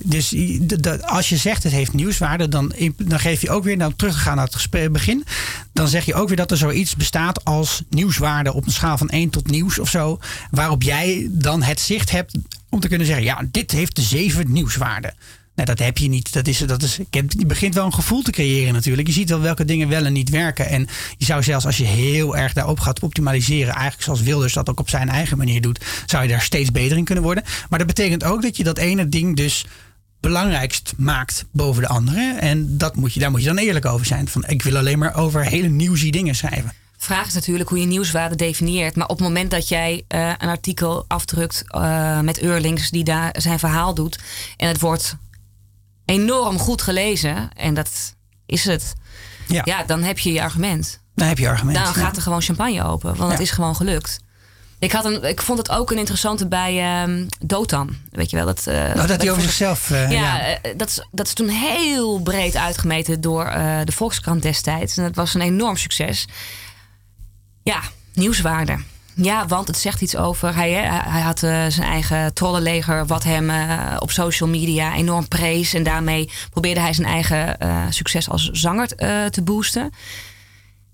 [0.05, 0.35] Dus
[1.01, 4.19] als je zegt het heeft nieuwswaarde, dan, dan geef je ook weer, nou terug te
[4.19, 5.25] gaan naar het begin,
[5.73, 9.09] dan zeg je ook weer dat er zoiets bestaat als nieuwswaarde op een schaal van
[9.09, 10.19] 1 tot nieuws of zo,
[10.51, 12.39] waarop jij dan het zicht hebt
[12.69, 15.13] om te kunnen zeggen, ja, dit heeft de 7 nieuwswaarde.
[15.59, 16.33] Nou, dat heb je niet.
[16.33, 19.07] Dat is, dat is, je begint wel een gevoel te creëren natuurlijk.
[19.07, 20.69] Je ziet wel welke dingen wel en niet werken.
[20.69, 24.69] En je zou zelfs als je heel erg daarop gaat optimaliseren, eigenlijk zoals Wilders dat
[24.69, 27.45] ook op zijn eigen manier doet, zou je daar steeds beter in kunnen worden.
[27.69, 29.67] Maar dat betekent ook dat je dat ene ding dus
[30.21, 32.37] belangrijkst maakt boven de andere.
[32.41, 34.29] En dat moet je, daar moet je dan eerlijk over zijn.
[34.29, 36.73] Van, ik wil alleen maar over hele nieuwsie dingen schrijven.
[36.97, 38.97] Vraag is natuurlijk hoe je nieuwswaarde definieert.
[38.97, 43.35] Maar op het moment dat jij uh, een artikel afdrukt uh, met Eurlings die daar
[43.39, 44.19] zijn verhaal doet.
[44.57, 45.17] En het wordt
[46.05, 47.53] enorm goed gelezen.
[47.53, 48.15] En dat
[48.47, 48.95] is het.
[49.47, 51.01] Ja, ja dan heb je je argument.
[51.15, 51.77] Dan heb je argument.
[51.77, 53.17] Dan gaat er gewoon champagne open.
[53.17, 54.21] Want het is gewoon gelukt.
[54.79, 57.97] Ik, had een, ik vond het ook een interessante bij um, Dotan.
[58.11, 58.47] Weet je wel?
[58.47, 59.91] Dat, uh, dat hij over zichzelf.
[59.91, 60.49] Uh, ja, ja.
[60.49, 63.45] Uh, dat, is, dat is toen heel breed uitgemeten door
[63.85, 64.97] de Volkskrant destijds.
[64.97, 66.27] En dat was een enorm succes.
[67.63, 67.81] Ja,
[68.13, 68.79] nieuwswaarde.
[69.15, 70.55] Ja, want het zegt iets over.
[70.55, 73.51] Hij, hij had zijn eigen trollenleger, wat hem
[73.99, 75.75] op social media enorm prees.
[75.75, 77.57] En daarmee probeerde hij zijn eigen
[77.93, 78.89] succes als zanger
[79.31, 79.91] te boosten.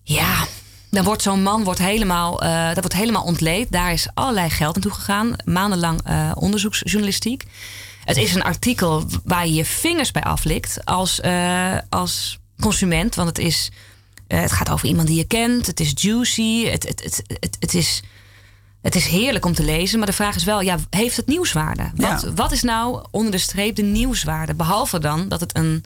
[0.02, 0.46] Ja,
[0.94, 3.72] dan wordt zo'n man wordt helemaal, uh, dat wordt helemaal ontleed.
[3.72, 5.36] Daar is allerlei geld naartoe gegaan.
[5.44, 7.44] Maandenlang uh, onderzoeksjournalistiek.
[8.04, 13.14] Het is een artikel waar je je vingers bij aflikt als, uh, als consument.
[13.14, 13.70] Want het, is,
[14.26, 15.66] het gaat over iemand die je kent.
[15.66, 16.66] Het is juicy.
[16.66, 18.02] Het, het, het, het, het, is,
[18.82, 19.98] het is heerlijk om te lezen.
[19.98, 21.90] Maar de vraag is wel, ja, heeft het nieuwswaarde?
[21.94, 22.32] Wat, ja.
[22.34, 24.54] wat is nou onder de streep de nieuwswaarde?
[24.54, 25.84] Behalve dan dat het een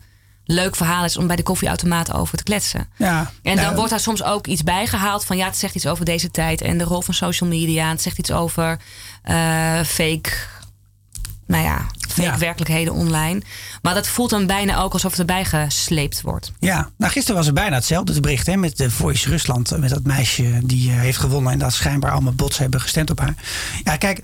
[0.51, 2.89] leuk verhaal is om bij de koffieautomaat over te kletsen.
[2.97, 6.05] Ja, en dan wordt daar soms ook iets bijgehaald van ja, het zegt iets over
[6.05, 7.91] deze tijd en de rol van social media.
[7.91, 8.79] Het zegt iets over
[9.31, 10.31] uh, fake,
[11.47, 13.43] nou ja, fake werkelijkheden online.
[13.83, 16.53] Maar dat voelt dan bijna ook alsof het erbij gesleept wordt.
[16.59, 19.79] Ja, nou gisteren was er bijna hetzelfde bericht hè, met de Voice Rusland.
[19.79, 23.21] Met dat meisje die uh, heeft gewonnen en dat schijnbaar allemaal bots hebben gestemd op
[23.21, 23.35] haar.
[23.85, 24.23] Ja, kijk,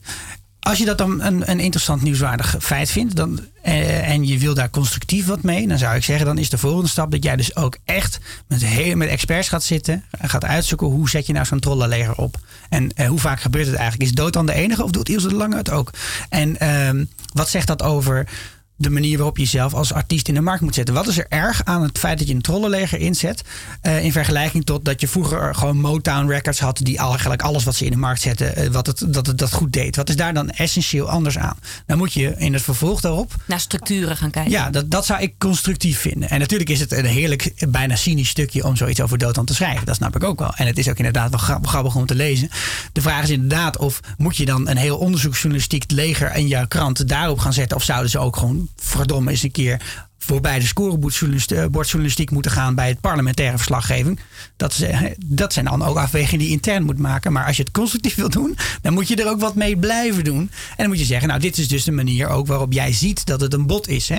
[0.65, 4.55] als je dat dan een, een interessant nieuwswaardig feit vindt dan, eh, en je wil
[4.55, 7.37] daar constructief wat mee, dan zou ik zeggen, dan is de volgende stap dat jij
[7.37, 11.47] dus ook echt met, met experts gaat zitten en gaat uitzoeken hoe zet je nou
[11.47, 12.37] zo'n trollenleger op.
[12.69, 14.11] En eh, hoe vaak gebeurt het eigenlijk?
[14.11, 15.91] Is dood dan de enige of doet Ilse de Lange het ook?
[16.29, 18.29] En ehm, wat zegt dat over
[18.77, 20.95] de manier waarop je jezelf als artiest in de markt moet zetten.
[20.95, 23.43] Wat is er erg aan het feit dat je een trollenleger inzet?
[23.83, 26.79] Uh, in vergelijking tot dat je vroeger gewoon Motown Records had.
[26.83, 28.65] die eigenlijk alles wat ze in de markt zetten.
[28.65, 29.97] Uh, wat het, dat het dat goed deed.
[29.97, 31.57] Wat is daar dan essentieel anders aan?
[31.87, 33.35] Dan moet je in het vervolg daarop.
[33.47, 34.53] naar structuren gaan kijken.
[34.53, 36.31] Ja, dat, dat zou ik constructief vinden.
[36.31, 39.87] En natuurlijk is het een heerlijk, bijna cynisch stukje om zoiets over Dotan te schrijven.
[39.87, 40.55] Dat snap ik ook wel.
[40.55, 42.49] En het is ook inderdaad wel grappig om te lezen.
[42.93, 47.09] De vraag is inderdaad of moet je dan een heel onderzoeksjournalistiek leger in jouw krant
[47.09, 47.77] daarop gaan zetten.
[47.77, 52.89] Of zouden ze ook gewoon verdomme eens een keer voorbij de scorebordjournalistiek moeten gaan bij
[52.89, 54.21] het parlementaire verslaggeving.
[54.57, 54.85] Dat,
[55.27, 57.33] dat zijn dan ook afwegingen die je intern moet maken.
[57.33, 60.25] Maar als je het constructief wil doen, dan moet je er ook wat mee blijven
[60.25, 60.39] doen.
[60.39, 63.27] En dan moet je zeggen, nou dit is dus de manier ook waarop jij ziet
[63.27, 64.09] dat het een bot is.
[64.09, 64.19] Hè?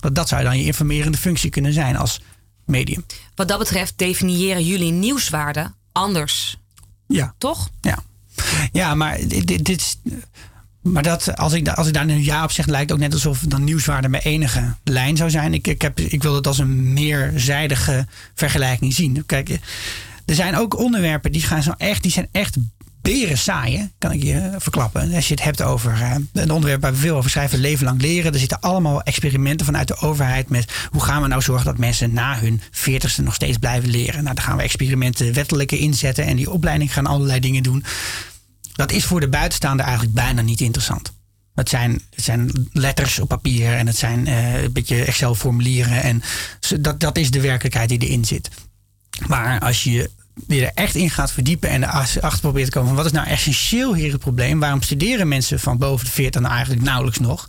[0.00, 2.20] Want dat zou dan je informerende functie kunnen zijn als
[2.64, 3.04] medium.
[3.34, 6.58] Wat dat betreft definiëren jullie nieuwswaarde anders.
[7.06, 7.34] Ja.
[7.38, 7.70] Toch?
[7.80, 7.98] Ja.
[8.72, 9.96] Ja, maar dit, dit is
[10.92, 13.38] maar dat, als, ik, als ik daar een ja op zeg, lijkt ook net alsof
[13.38, 15.54] dan nieuwswaarde mijn enige lijn zou zijn.
[15.54, 19.26] Ik, ik, heb, ik wil het als een meerzijdige vergelijking zien.
[19.26, 19.48] Kijk,
[20.26, 22.56] er zijn ook onderwerpen die, gaan zo echt, die zijn echt
[23.02, 25.14] beren saaien, kan ik je verklappen.
[25.14, 28.00] Als je het hebt over uh, een onderwerp waar we veel over schrijven, leven lang
[28.00, 28.32] leren.
[28.32, 32.12] Er zitten allemaal experimenten vanuit de overheid met hoe gaan we nou zorgen dat mensen
[32.12, 34.22] na hun veertigste nog steeds blijven leren.
[34.22, 37.84] Nou, dan gaan we experimenten wettelijke inzetten en die opleiding gaan allerlei dingen doen.
[38.76, 41.12] Dat is voor de buitenstaander eigenlijk bijna niet interessant.
[41.54, 46.02] Het zijn, zijn letters op papier en het zijn uh, een beetje Excel-formulieren.
[46.02, 46.22] En
[46.80, 48.50] dat, dat is de werkelijkheid die erin zit.
[49.26, 50.10] Maar als je
[50.46, 53.26] je er echt in gaat verdiepen en erachter probeert te komen van wat is nou
[53.26, 54.60] essentieel hier het probleem?
[54.60, 57.48] Waarom studeren mensen van boven de 40 nou eigenlijk nauwelijks nog?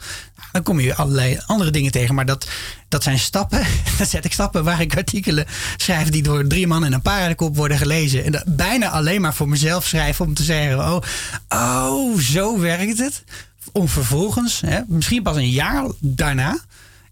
[0.57, 2.15] Dan kom je allerlei andere dingen tegen.
[2.15, 2.47] Maar dat,
[2.87, 3.65] dat zijn stappen.
[3.97, 5.45] Dan zet ik stappen waar ik artikelen
[5.77, 8.23] schrijf die door drie man en een paardenkop worden gelezen.
[8.23, 11.01] En dat bijna alleen maar voor mezelf schrijven om te zeggen: oh,
[11.49, 13.23] oh zo werkt het.
[13.71, 16.59] Om vervolgens, hè, misschien pas een jaar daarna,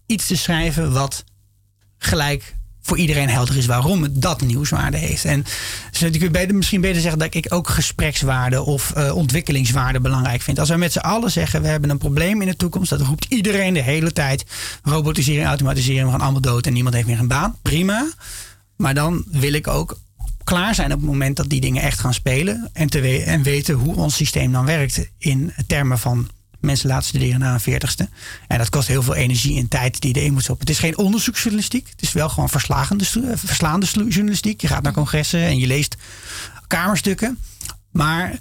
[0.06, 1.24] iets te schrijven wat
[1.98, 2.55] gelijk
[2.86, 5.24] voor iedereen helder is waarom het dat nieuwswaarde heeft.
[5.24, 5.44] En
[5.90, 10.58] Dus beter, misschien beter zeggen dat ik ook gesprekswaarde of uh, ontwikkelingswaarde belangrijk vind.
[10.58, 13.26] Als wij met z'n allen zeggen we hebben een probleem in de toekomst, dat roept
[13.28, 14.44] iedereen de hele tijd.
[14.82, 17.56] Robotisering, automatisering, we gaan allemaal dood en niemand heeft meer een baan.
[17.62, 18.08] Prima.
[18.76, 19.98] Maar dan wil ik ook
[20.44, 22.70] klaar zijn op het moment dat die dingen echt gaan spelen.
[22.72, 26.28] En, te en weten hoe ons systeem dan werkt in termen van
[26.66, 28.08] mensen laten studeren na een veertigste.
[28.46, 30.66] En dat kost heel veel energie en tijd die je erin moet stoppen.
[30.66, 31.88] Het is geen onderzoeksjournalistiek.
[31.90, 33.04] Het is wel gewoon verslagende,
[33.34, 34.60] verslaande journalistiek.
[34.60, 35.96] Je gaat naar congressen en je leest
[36.66, 37.38] kamerstukken.
[37.90, 38.38] Maar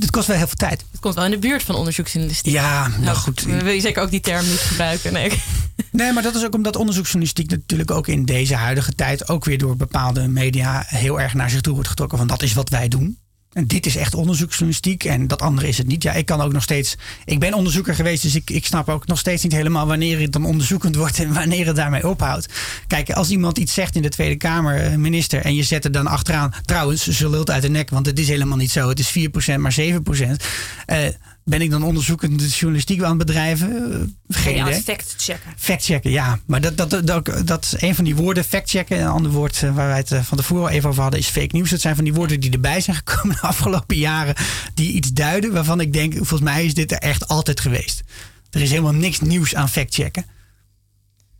[0.00, 0.84] het kost wel heel veel tijd.
[0.90, 2.52] Het komt wel in de buurt van onderzoeksjournalistiek.
[2.52, 3.42] Ja, nou, nou goed.
[3.42, 5.12] Wil je zeker ook die term niet gebruiken?
[5.12, 5.42] Nee.
[5.90, 9.58] nee, maar dat is ook omdat onderzoeksjournalistiek natuurlijk ook in deze huidige tijd ook weer
[9.58, 12.18] door bepaalde media heel erg naar zich toe wordt getrokken.
[12.18, 13.18] Van dat is wat wij doen.
[13.54, 16.02] En dit is echt onderzoeksjournalistiek en dat andere is het niet.
[16.02, 16.96] Ja, ik kan ook nog steeds.
[17.24, 20.32] Ik ben onderzoeker geweest, dus ik, ik snap ook nog steeds niet helemaal wanneer het
[20.32, 22.48] dan onderzoekend wordt en wanneer het daarmee ophoudt.
[22.86, 25.92] Kijk, als iemand iets zegt in de Tweede Kamer, eh, minister, en je zet er
[25.92, 26.52] dan achteraan.
[26.64, 28.88] Trouwens, ze lult uit de nek, want het is helemaal niet zo.
[28.88, 30.44] Het is 4%, maar 7%.
[30.86, 30.98] Uh,
[31.44, 33.92] ben ik dan onderzoekende journalistiek aan het bedrijven?
[33.92, 34.82] Eh, geen idee.
[34.82, 35.52] Fact-checken.
[35.56, 36.38] Fact-checken, ja.
[36.46, 39.00] Maar dat, dat, dat, dat is een van die woorden, fact-checken.
[39.00, 41.56] Een ander woord eh, waar wij het eh, van tevoren even over hadden is fake
[41.56, 41.70] news.
[41.70, 44.34] Dat zijn van die woorden die erbij zijn gekomen de afgelopen jaren.
[44.74, 48.02] Die iets duiden waarvan ik denk, volgens mij is dit er echt altijd geweest.
[48.50, 50.24] Er is helemaal niks nieuws aan fact-checken.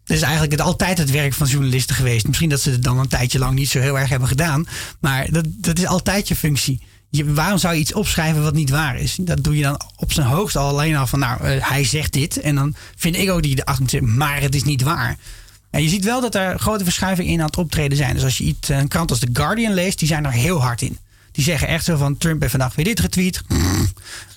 [0.04, 2.26] Dat is eigenlijk het, altijd het werk van journalisten geweest.
[2.26, 4.66] Misschien dat ze het dan een tijdje lang niet zo heel erg hebben gedaan.
[5.00, 6.82] Maar dat, dat is altijd je functie
[7.22, 9.16] waarom zou je iets opschrijven wat niet waar is?
[9.20, 12.12] Dat doe je dan op zijn hoogst al alleen al van, nou, uh, hij zegt
[12.12, 12.40] dit.
[12.40, 15.16] En dan vind ik ook die de achter maar het is niet waar.
[15.70, 18.14] En je ziet wel dat er grote verschuivingen in aan het optreden zijn.
[18.14, 20.82] Dus als je iets, een krant als The Guardian leest, die zijn er heel hard
[20.82, 20.98] in.
[21.32, 23.42] Die zeggen echt zo van, Trump heeft vandaag weer dit getweet.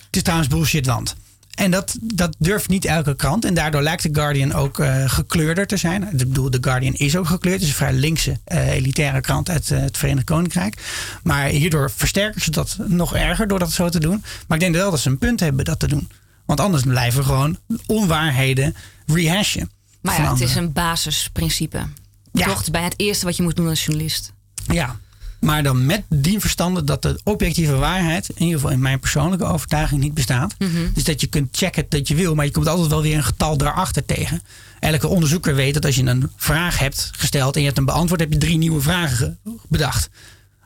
[0.06, 1.16] Het is trouwens bullshit, want...
[1.58, 3.45] En dat, dat durft niet elke krant.
[3.45, 6.03] En daardoor lijkt The Guardian ook uh, gekleurder te zijn.
[6.03, 7.55] Ik bedoel, The Guardian is ook gekleurd.
[7.55, 10.76] Het is een vrij linkse, uh, elitaire krant uit uh, het Verenigd Koninkrijk.
[11.24, 14.24] Maar hierdoor versterken ze dat nog erger door dat zo te doen.
[14.47, 16.10] Maar ik denk wel dat ze een punt hebben dat te doen.
[16.45, 19.72] Want anders blijven we gewoon onwaarheden rehashen.
[20.01, 21.88] Maar ja, het is een basisprincipe.
[22.32, 22.45] Ja.
[22.45, 24.34] Toch, bij het eerste wat je moet doen als journalist.
[24.68, 24.99] Ja,
[25.40, 29.46] maar dan met die verstande dat de objectieve waarheid, in ieder geval in mijn persoonlijke
[29.46, 30.56] overtuiging, niet bestaat.
[30.58, 30.72] Mhm.
[30.94, 33.24] Dus dat je kunt checken dat je wil, maar je komt altijd wel weer een
[33.24, 34.42] getal daarachter tegen.
[34.80, 38.20] Elke onderzoeker weet dat als je een vraag hebt gesteld en je hebt een beantwoord,
[38.20, 40.10] heb je drie nieuwe vragen bedacht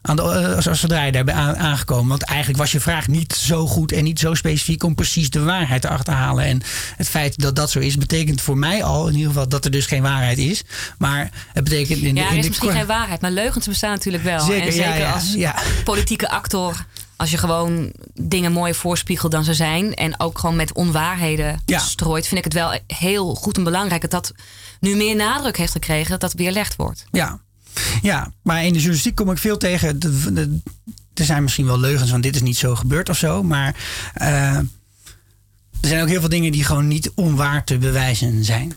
[0.01, 2.07] aan de, uh, zodra je daarbij aan, aangekomen.
[2.07, 5.43] Want eigenlijk was je vraag niet zo goed en niet zo specifiek om precies de
[5.43, 6.45] waarheid te achterhalen.
[6.45, 6.61] En
[6.95, 9.71] het feit dat dat zo is, betekent voor mij al in ieder geval dat er
[9.71, 10.63] dus geen waarheid is.
[10.97, 12.21] Maar het betekent in de.
[12.21, 14.39] Ja, er is misschien geen waarheid, maar leugens bestaan natuurlijk wel.
[14.39, 15.55] Zeker, en zeker ja, als ja.
[15.83, 16.85] politieke actor.
[17.15, 19.93] Als je gewoon dingen mooi voorspiegelt dan ze zijn.
[19.93, 22.27] En ook gewoon met onwaarheden strooit.
[22.27, 24.33] Vind ik het wel heel goed en belangrijk dat dat
[24.79, 26.09] nu meer nadruk heeft gekregen.
[26.09, 27.05] Dat dat weerlegd wordt.
[27.11, 27.39] Ja,
[28.01, 29.97] ja, maar in de journalistiek kom ik veel tegen.
[31.13, 33.43] er zijn misschien wel leugens, want dit is niet zo gebeurd of zo.
[33.43, 33.75] Maar
[34.21, 34.55] uh,
[35.81, 38.73] er zijn ook heel veel dingen die gewoon niet onwaar te bewijzen zijn.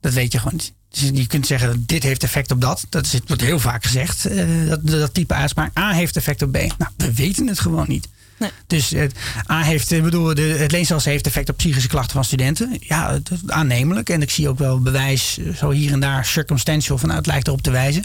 [0.00, 0.72] Dat weet je gewoon niet.
[0.90, 2.86] Dus je kunt zeggen, dit heeft effect op dat.
[2.88, 5.78] Dat wordt heel vaak gezegd, uh, dat, dat type uitspraak.
[5.78, 6.56] A heeft effect op B.
[6.56, 8.08] Nou, we weten het gewoon niet.
[8.40, 8.50] Nee.
[8.66, 9.14] Dus het
[9.50, 12.76] A heeft, bedoel, de, het leenstelsel heeft effect op psychische klachten van studenten.
[12.80, 14.08] Ja, aannemelijk.
[14.08, 17.62] En ik zie ook wel bewijs, zo hier en daar, circumstantial, vanuit het lijkt erop
[17.62, 18.04] te wijzen.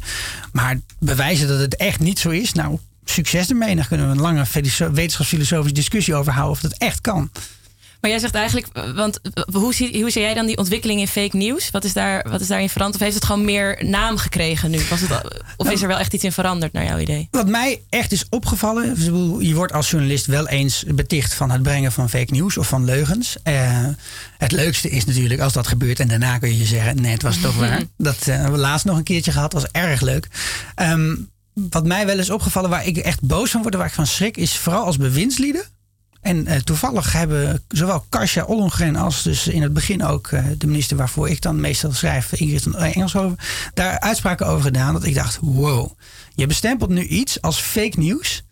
[0.52, 3.76] Maar bewijzen dat het echt niet zo is, nou, succes ermee.
[3.76, 4.46] Daar kunnen we een lange
[4.92, 7.30] wetenschapsfilosofische discussie over houden of dat echt kan.
[8.06, 9.20] Maar jij zegt eigenlijk, want
[9.52, 11.72] hoe zie, hoe zie jij dan die ontwikkeling in fake news?
[11.72, 12.96] Wat is, daar, wat is daarin veranderd?
[13.02, 14.80] Of heeft het gewoon meer naam gekregen nu?
[14.90, 17.28] Was het, of is er wel echt iets in veranderd naar jouw idee?
[17.32, 19.04] Wat mij echt is opgevallen,
[19.48, 22.86] je wordt als journalist wel eens beticht van het brengen van fake news of van
[22.86, 23.38] leugens.
[23.44, 23.88] Uh,
[24.38, 27.40] het leukste is natuurlijk als dat gebeurt en daarna kun je zeggen, nee, het was
[27.42, 27.82] toch waar.
[27.98, 30.28] Dat uh, hebben we laatst nog een keertje gehad, was erg leuk.
[30.76, 34.08] Um, wat mij wel is opgevallen, waar ik echt boos van word, waar ik van
[34.08, 35.66] schrik, is vooral als bewindslieden
[36.26, 40.68] en uh, toevallig hebben zowel Kasia Ollongren als dus in het begin ook uh, de
[40.68, 43.38] minister waarvoor ik dan meestal schrijf, Ingrid Engelshoven,
[43.74, 44.94] daar uitspraken over gedaan.
[44.94, 45.92] Dat ik dacht, wow,
[46.36, 48.44] je bestempelt nu iets als fake news,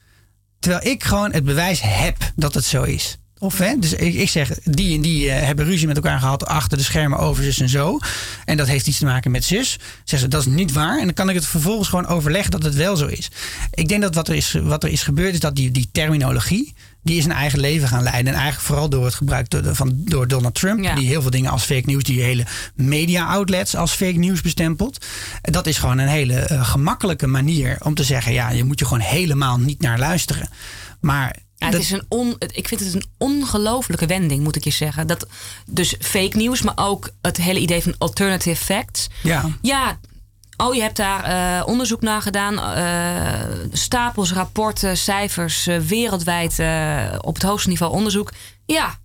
[0.60, 3.18] terwijl ik gewoon het bewijs heb dat het zo is.
[3.40, 6.78] Of, hè, dus ik, zeg, die en die uh, hebben ruzie met elkaar gehad achter
[6.78, 8.00] de schermen over zus en zo.
[8.46, 9.80] En dat heeft iets te maken met zus.
[9.96, 11.00] Zeggen ze, dat is niet waar.
[11.00, 13.32] En dan kan ik het vervolgens gewoon overleggen dat het wel zo is.
[13.72, 16.74] Ik denk dat wat er is, wat er is gebeurd is dat die, die terminologie
[17.04, 18.34] die is een eigen leven gaan leiden.
[18.34, 20.96] En eigenlijk vooral door het gebruik door, van, door Donald Trump.
[20.96, 22.46] Die heel veel dingen als fake news, die hele
[22.76, 25.06] media outlets als fake news bestempelt.
[25.42, 28.86] Dat is gewoon een hele uh, gemakkelijke manier om te zeggen: ja, je moet je
[28.86, 30.50] gewoon helemaal niet naar luisteren.
[31.00, 34.70] Maar ja, het is een on, ik vind het een ongelofelijke wending, moet ik je
[34.70, 35.08] zeggen.
[35.08, 35.28] Dat,
[35.66, 39.10] dus fake news, maar ook het hele idee van alternative facts.
[39.24, 39.50] Ja.
[39.62, 40.00] Ja,
[40.58, 42.60] Oh, je hebt daar eh, onderzoek naar gedaan.
[42.60, 46.52] eh, stapels, rapporten, cijfers, eh, wereldwijd
[47.22, 48.32] op het hoogste niveau onderzoek.
[48.66, 48.96] Ja,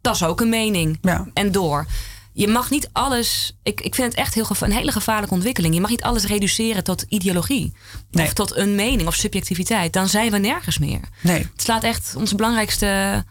[0.00, 0.98] dat is ook een mening.
[1.02, 1.26] Ja.
[1.34, 1.86] En door.
[2.32, 3.56] Je mag niet alles.
[3.62, 5.74] Ik, ik vind het echt heel een hele gevaarlijke ontwikkeling.
[5.74, 7.74] Je mag niet alles reduceren tot ideologie.
[8.10, 8.26] Nee.
[8.26, 9.92] Of tot een mening of subjectiviteit.
[9.92, 11.00] Dan zijn we nergens meer.
[11.20, 11.38] Nee.
[11.38, 13.24] Het slaat echt onze belangrijkste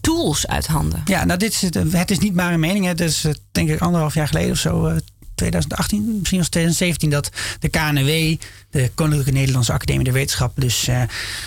[0.00, 1.02] tools uit handen.
[1.04, 2.84] Ja, nou, dit is het, het is niet maar een mening.
[2.84, 2.90] hè.
[2.90, 4.96] Het is denk ik anderhalf jaar geleden of zo,
[5.34, 7.30] 2018, misschien was 2017, dat
[7.60, 8.36] de KNW,
[8.70, 11.02] de Koninklijke Nederlandse Academie der Wetenschappen, dus eh,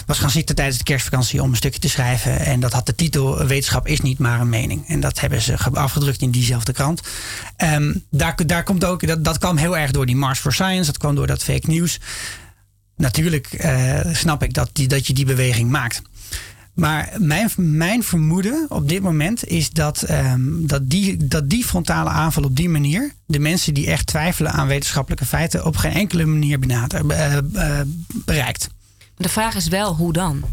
[0.05, 2.39] was gaan zitten tijdens de kerstvakantie om een stukje te schrijven.
[2.39, 4.87] En dat had de titel Wetenschap is niet maar een mening.
[4.87, 7.01] En dat hebben ze ge- afgedrukt in diezelfde krant.
[7.55, 10.85] Ehm, daar, daar komt ook, dat, dat kwam heel erg door die Mars for Science,
[10.85, 11.99] dat kwam door dat fake news.
[12.95, 16.01] Natuurlijk eh, snap ik dat, die, dat je die beweging maakt.
[16.77, 22.09] Maar mijn, mijn vermoeden op dit moment is dat, ehm, dat, die, dat die frontale
[22.09, 26.25] aanval op die manier de mensen die echt twijfelen aan wetenschappelijke feiten op geen enkele
[26.25, 28.69] manier benader, eh, eh, bereikt.
[29.17, 30.43] De vraag is wel hoe dan?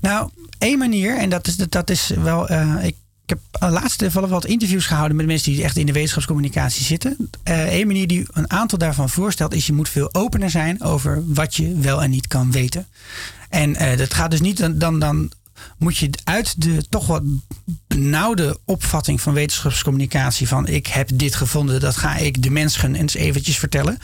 [0.00, 2.48] Nou, één manier, en dat is, dat is wel.
[2.48, 5.92] eh, ik, ik heb laatst wel wat interviews gehouden met mensen die echt in de
[5.92, 7.30] wetenschapscommunicatie zitten.
[7.44, 11.54] Eén manier die een aantal daarvan voorstelt, is je moet veel opener zijn over wat
[11.54, 12.86] je wel en niet kan weten.
[13.48, 15.30] En eh, dat gaat dus niet dan, dan, dan
[15.80, 17.22] moet je uit de toch wat
[17.86, 23.14] benauwde opvatting van wetenschapscommunicatie van ik heb dit gevonden, dat ga ik de mensen eens
[23.14, 23.98] eventjes vertellen,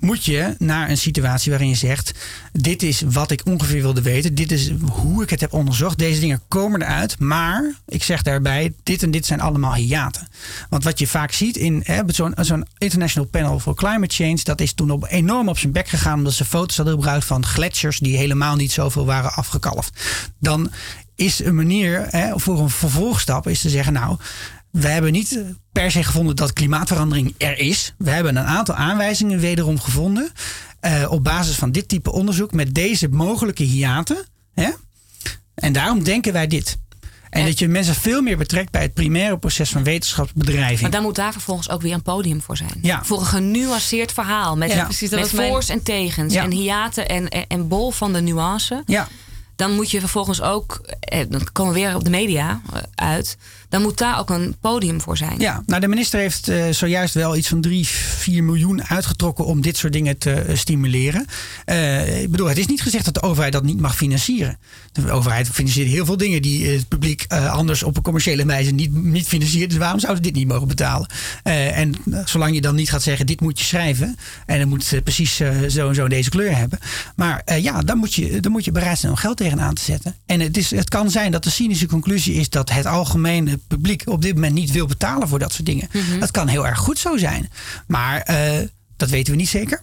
[0.00, 2.12] moet je naar een situatie waarin je zegt
[2.52, 6.20] dit is wat ik ongeveer wilde weten, dit is hoe ik het heb onderzocht, deze
[6.20, 10.28] dingen komen eruit, maar ik zeg daarbij dit en dit zijn allemaal hiaten.
[10.68, 11.84] Want wat je vaak ziet in
[12.36, 16.18] zo'n International Panel for Climate Change, dat is toen op, enorm op zijn bek gegaan
[16.18, 20.00] omdat ze foto's hadden gebruikt van gletsjers die helemaal niet zoveel waren afgekalfd.
[20.38, 20.70] Dan
[21.20, 24.16] is een manier hè, voor een vervolgstap is te zeggen, nou,
[24.70, 25.40] we hebben niet
[25.72, 27.94] per se gevonden dat klimaatverandering er is.
[27.98, 30.30] We hebben een aantal aanwijzingen wederom gevonden.
[30.80, 34.24] eh, op basis van dit type onderzoek met deze mogelijke hiaten.
[34.54, 34.70] Hè?
[35.54, 36.78] En daarom denken wij dit.
[37.30, 40.80] En dat je mensen veel meer betrekt bij het primaire proces van wetenschapsbedrijving.
[40.80, 42.78] Maar dan moet daar vervolgens ook weer een podium voor zijn.
[42.82, 43.04] Ja.
[43.04, 44.56] Voor een genuanceerd verhaal.
[44.56, 46.34] Met, Ja, precies, dat met was mijn- voor's en tegens.
[46.34, 46.42] Ja.
[46.42, 48.82] En hiaten en, en, en bol van de nuance.
[48.86, 49.08] Ja,
[49.60, 50.80] Dan moet je vervolgens ook...
[51.00, 53.36] eh, Dan komen we weer op de media eh, uit.
[53.68, 55.38] Dan moet daar ook een podium voor zijn.
[55.38, 59.60] Ja, nou de minister heeft eh, zojuist wel iets van 3, 4 miljoen uitgetrokken om
[59.60, 61.26] dit soort dingen te stimuleren.
[62.20, 64.58] Ik bedoel, het is niet gezegd dat de overheid dat niet mag financieren.
[64.92, 68.92] De overheid financiert heel veel dingen die het publiek anders op een commerciële wijze niet,
[68.94, 69.70] niet financiert.
[69.70, 71.08] Dus waarom zouden dit niet mogen betalen?
[71.42, 71.94] En
[72.24, 74.16] zolang je dan niet gaat zeggen, dit moet je schrijven.
[74.46, 75.36] En dan moet het precies
[75.68, 76.78] zo en zo deze kleur hebben.
[77.16, 80.14] Maar ja, dan moet, je, dan moet je bereid zijn om geld tegenaan te zetten.
[80.26, 84.02] En het, is, het kan zijn dat de cynische conclusie is dat het algemene publiek
[84.06, 85.88] op dit moment niet wil betalen voor dat soort dingen.
[86.20, 87.50] Dat kan heel erg goed zo zijn.
[87.86, 88.58] Maar eh,
[88.96, 89.82] dat weten we niet zeker.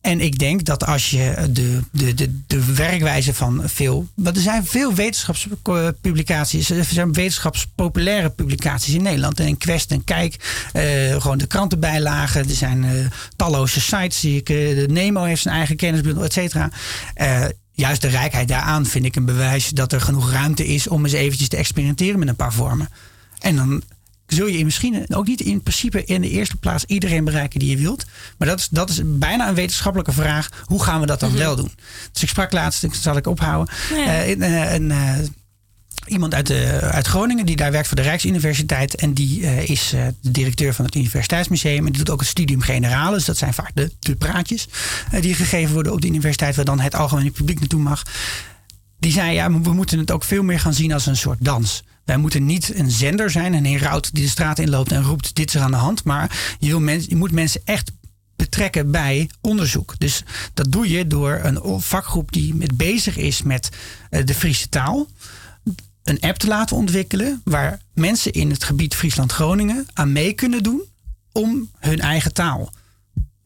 [0.00, 4.08] En ik denk dat als je de, de, de, de werkwijze van veel.
[4.14, 6.70] Want er zijn veel wetenschapspublicaties.
[6.70, 9.40] Er zijn wetenschapspopulaire publicaties in Nederland.
[9.40, 10.62] En Quest en Kijk.
[10.72, 12.48] eh, gewoon de krantenbijlagen.
[12.48, 12.90] Er zijn eh,
[13.36, 14.20] talloze sites.
[14.20, 16.70] Die ik, de Nemo heeft zijn eigen kennisbundel, et cetera.
[17.78, 21.12] Juist de rijkheid daaraan vind ik een bewijs dat er genoeg ruimte is om eens
[21.12, 22.88] eventjes te experimenteren met een paar vormen.
[23.38, 23.82] En dan
[24.26, 27.76] zul je misschien ook niet in principe in de eerste plaats iedereen bereiken die je
[27.76, 28.04] wilt.
[28.38, 30.48] Maar dat is, dat is bijna een wetenschappelijke vraag.
[30.64, 31.72] Hoe gaan we dat dan wel doen?
[32.12, 33.74] Dus ik sprak laatst, dat zal ik ophouden.
[33.94, 34.06] Ja.
[34.06, 35.18] eh, een, eh, een, eh,
[36.06, 38.94] iemand uit, de, uit Groningen die daar werkt voor de Rijksuniversiteit.
[38.94, 41.86] En die eh, is eh, de directeur van het Universiteitsmuseum.
[41.86, 43.16] En die doet ook het studium generale.
[43.16, 44.68] Dus dat zijn vaak de, praatjes
[45.10, 46.56] eh, die gegeven worden op de universiteit.
[46.56, 48.02] Waar dan het algemene publiek naartoe mag.
[48.98, 51.84] Die zei, ja, we moeten het ook veel meer gaan zien als een soort dans.
[52.04, 55.54] Wij moeten niet een zender zijn, een heraut die de straat inloopt en roept: dit
[55.54, 56.04] is aan de hand.
[56.04, 57.90] Maar je, je moet mensen echt
[58.36, 59.94] betrekken bij onderzoek.
[59.98, 60.22] Dus
[60.54, 63.68] dat doe je door een vakgroep die met bezig is met
[64.10, 65.06] eh, de Friese taal.
[66.08, 70.82] Een app te laten ontwikkelen waar mensen in het gebied Friesland-Groningen aan mee kunnen doen
[71.32, 72.72] om hun eigen taal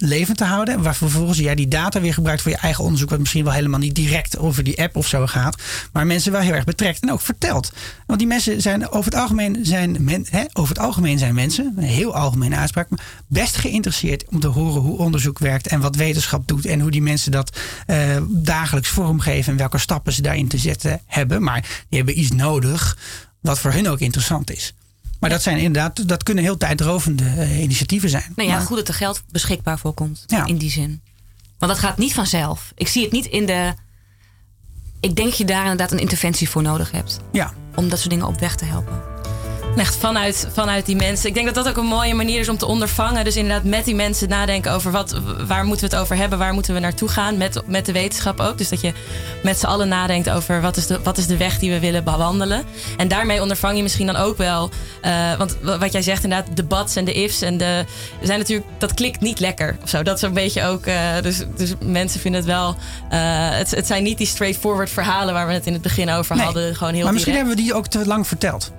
[0.02, 0.82] levend te houden.
[0.82, 3.10] Waar vervolgens jij die data weer gebruikt voor je eigen onderzoek.
[3.10, 5.62] Wat misschien wel helemaal niet direct over die app of zo gaat.
[5.92, 7.72] Maar mensen wel heel erg betrekt en ook vertelt.
[8.06, 11.82] Want die mensen zijn over het algemeen zijn, hè, over het algemeen zijn mensen, een
[11.82, 12.88] heel algemene uitspraak,
[13.26, 16.66] best geïnteresseerd om te horen hoe onderzoek werkt en wat wetenschap doet.
[16.66, 17.98] En hoe die mensen dat eh,
[18.28, 21.42] dagelijks vormgeven en welke stappen ze daarin te zetten hebben.
[21.42, 22.96] Maar die hebben iets nodig
[23.40, 24.74] wat voor hun ook interessant is.
[25.22, 28.32] Maar dat zijn inderdaad, dat kunnen heel tijdrovende eh, initiatieven zijn.
[28.36, 30.24] Nou ja, Maar- goed dat er geld beschikbaar voor komt.
[30.26, 30.46] Ja.
[30.46, 31.00] In die zin.
[31.58, 32.72] Want dat gaat niet vanzelf.
[32.74, 33.74] Ik zie het niet in de.
[35.00, 37.18] Ik denk dat je daar inderdaad een interventie voor nodig hebt.
[37.32, 39.02] Ja, Om dat soort dingen op weg te helpen.
[39.76, 41.28] Echt vanuit, vanuit die mensen.
[41.28, 43.24] Ik denk dat dat ook een mooie manier is om te ondervangen.
[43.24, 46.52] Dus inderdaad met die mensen nadenken over wat, waar moeten we het over hebben, waar
[46.52, 47.36] moeten we naartoe gaan.
[47.36, 48.58] Met, met de wetenschap ook.
[48.58, 48.92] Dus dat je
[49.42, 52.04] met z'n allen nadenkt over wat is, de, wat is de weg die we willen
[52.04, 52.64] bewandelen.
[52.96, 54.70] En daarmee ondervang je misschien dan ook wel.
[55.02, 57.84] Uh, want wat jij zegt, inderdaad, de bats en de ifs en de.
[58.22, 60.02] zijn natuurlijk, dat klikt niet lekker of zo.
[60.02, 60.86] Dat is een beetje ook.
[60.86, 62.68] Uh, dus, dus mensen vinden het wel.
[62.68, 66.36] Uh, het, het zijn niet die straightforward verhalen waar we het in het begin over
[66.36, 66.74] nee, hadden.
[66.74, 68.72] Gewoon heel maar misschien hebben we die ook te lang verteld.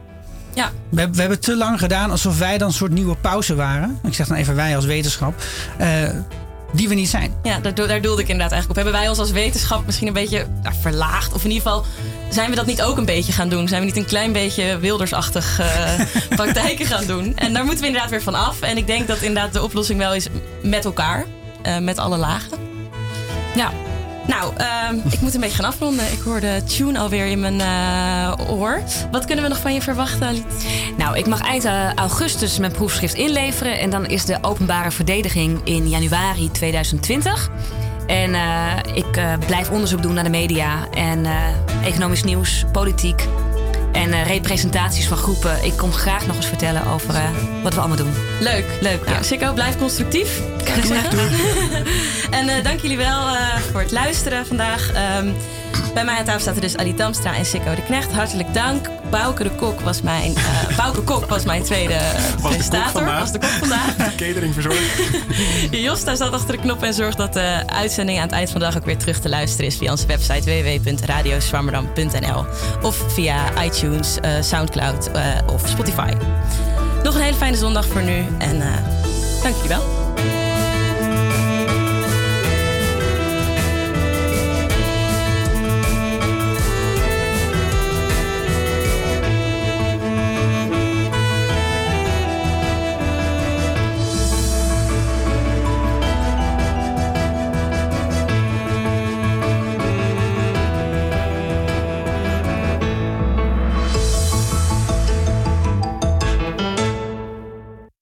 [0.54, 0.72] Ja.
[0.90, 4.00] We, we, hebben te lang gedaan alsof wij dan een soort nieuwe pauze waren.
[4.04, 5.44] Ik zeg dan even wij als wetenschap.
[5.82, 6.10] Uh,
[6.74, 7.34] die we niet zijn.
[7.44, 8.76] Ja, daar, daar doelde ik inderdaad eigenlijk op.
[8.76, 11.34] Hebben wij ons als wetenschap misschien een beetje nou, verlaagd?
[11.34, 11.86] Of in ieder geval,
[12.30, 13.68] zijn we dat niet ook een beetje gaan doen?
[13.68, 16.00] Zijn we niet een klein beetje wildersachtig uh,
[16.36, 17.38] praktijken gaan doen?
[17.38, 18.62] En daar moeten we inderdaad weer van af.
[18.62, 20.28] En ik denk dat inderdaad de oplossing wel is
[20.64, 21.26] met elkaar.
[21.68, 22.58] Uh, met alle lagen.
[23.56, 23.72] Ja.
[24.28, 26.12] Nou, uh, ik moet een beetje gaan afronden.
[26.12, 28.82] Ik hoor de tune alweer in mijn uh, oor.
[29.12, 30.46] Wat kunnen we nog van je verwachten?
[30.98, 31.66] Nou, ik mag eind
[31.96, 33.80] augustus mijn proefschrift inleveren.
[33.80, 37.50] En dan is de openbare verdediging in januari 2020.
[38.08, 41.26] En uh, ik blijf onderzoek doen naar de media en
[41.84, 43.28] economisch nieuws, politiek
[43.94, 45.64] en uh, representaties van groepen.
[45.64, 47.30] Ik kom graag nog eens vertellen over uh,
[47.64, 48.14] wat we allemaal doen.
[48.40, 49.06] Leuk, leuk.
[49.06, 50.42] Nou, Sikko, blijf constructief.
[50.88, 51.30] Doe, doe.
[52.40, 53.28] en uh, dank jullie wel
[53.72, 54.92] voor het luisteren vandaag.
[55.20, 55.36] Um,
[55.94, 58.12] bij mij aan tafel zaten dus Ali Damstra en Sikko de Knecht.
[58.12, 58.90] Hartelijk dank.
[59.10, 62.00] Bouke de Kok was mijn, uh, Bouke Kok was mijn tweede
[62.42, 63.06] was presentator.
[63.06, 63.96] De was de kok vandaag.
[64.16, 64.82] Catering verzorgd.
[65.86, 68.66] Josta zat achter de knop en zorgt dat de uitzending aan het eind van de
[68.66, 72.46] dag ook weer terug te luisteren is via onze website www.radioswammerdam.nl
[72.82, 75.22] of via iTunes, uh, Soundcloud uh,
[75.54, 76.12] of Spotify.
[77.04, 78.60] Nog een hele fijne zondag voor nu en
[79.44, 80.03] dank jullie wel.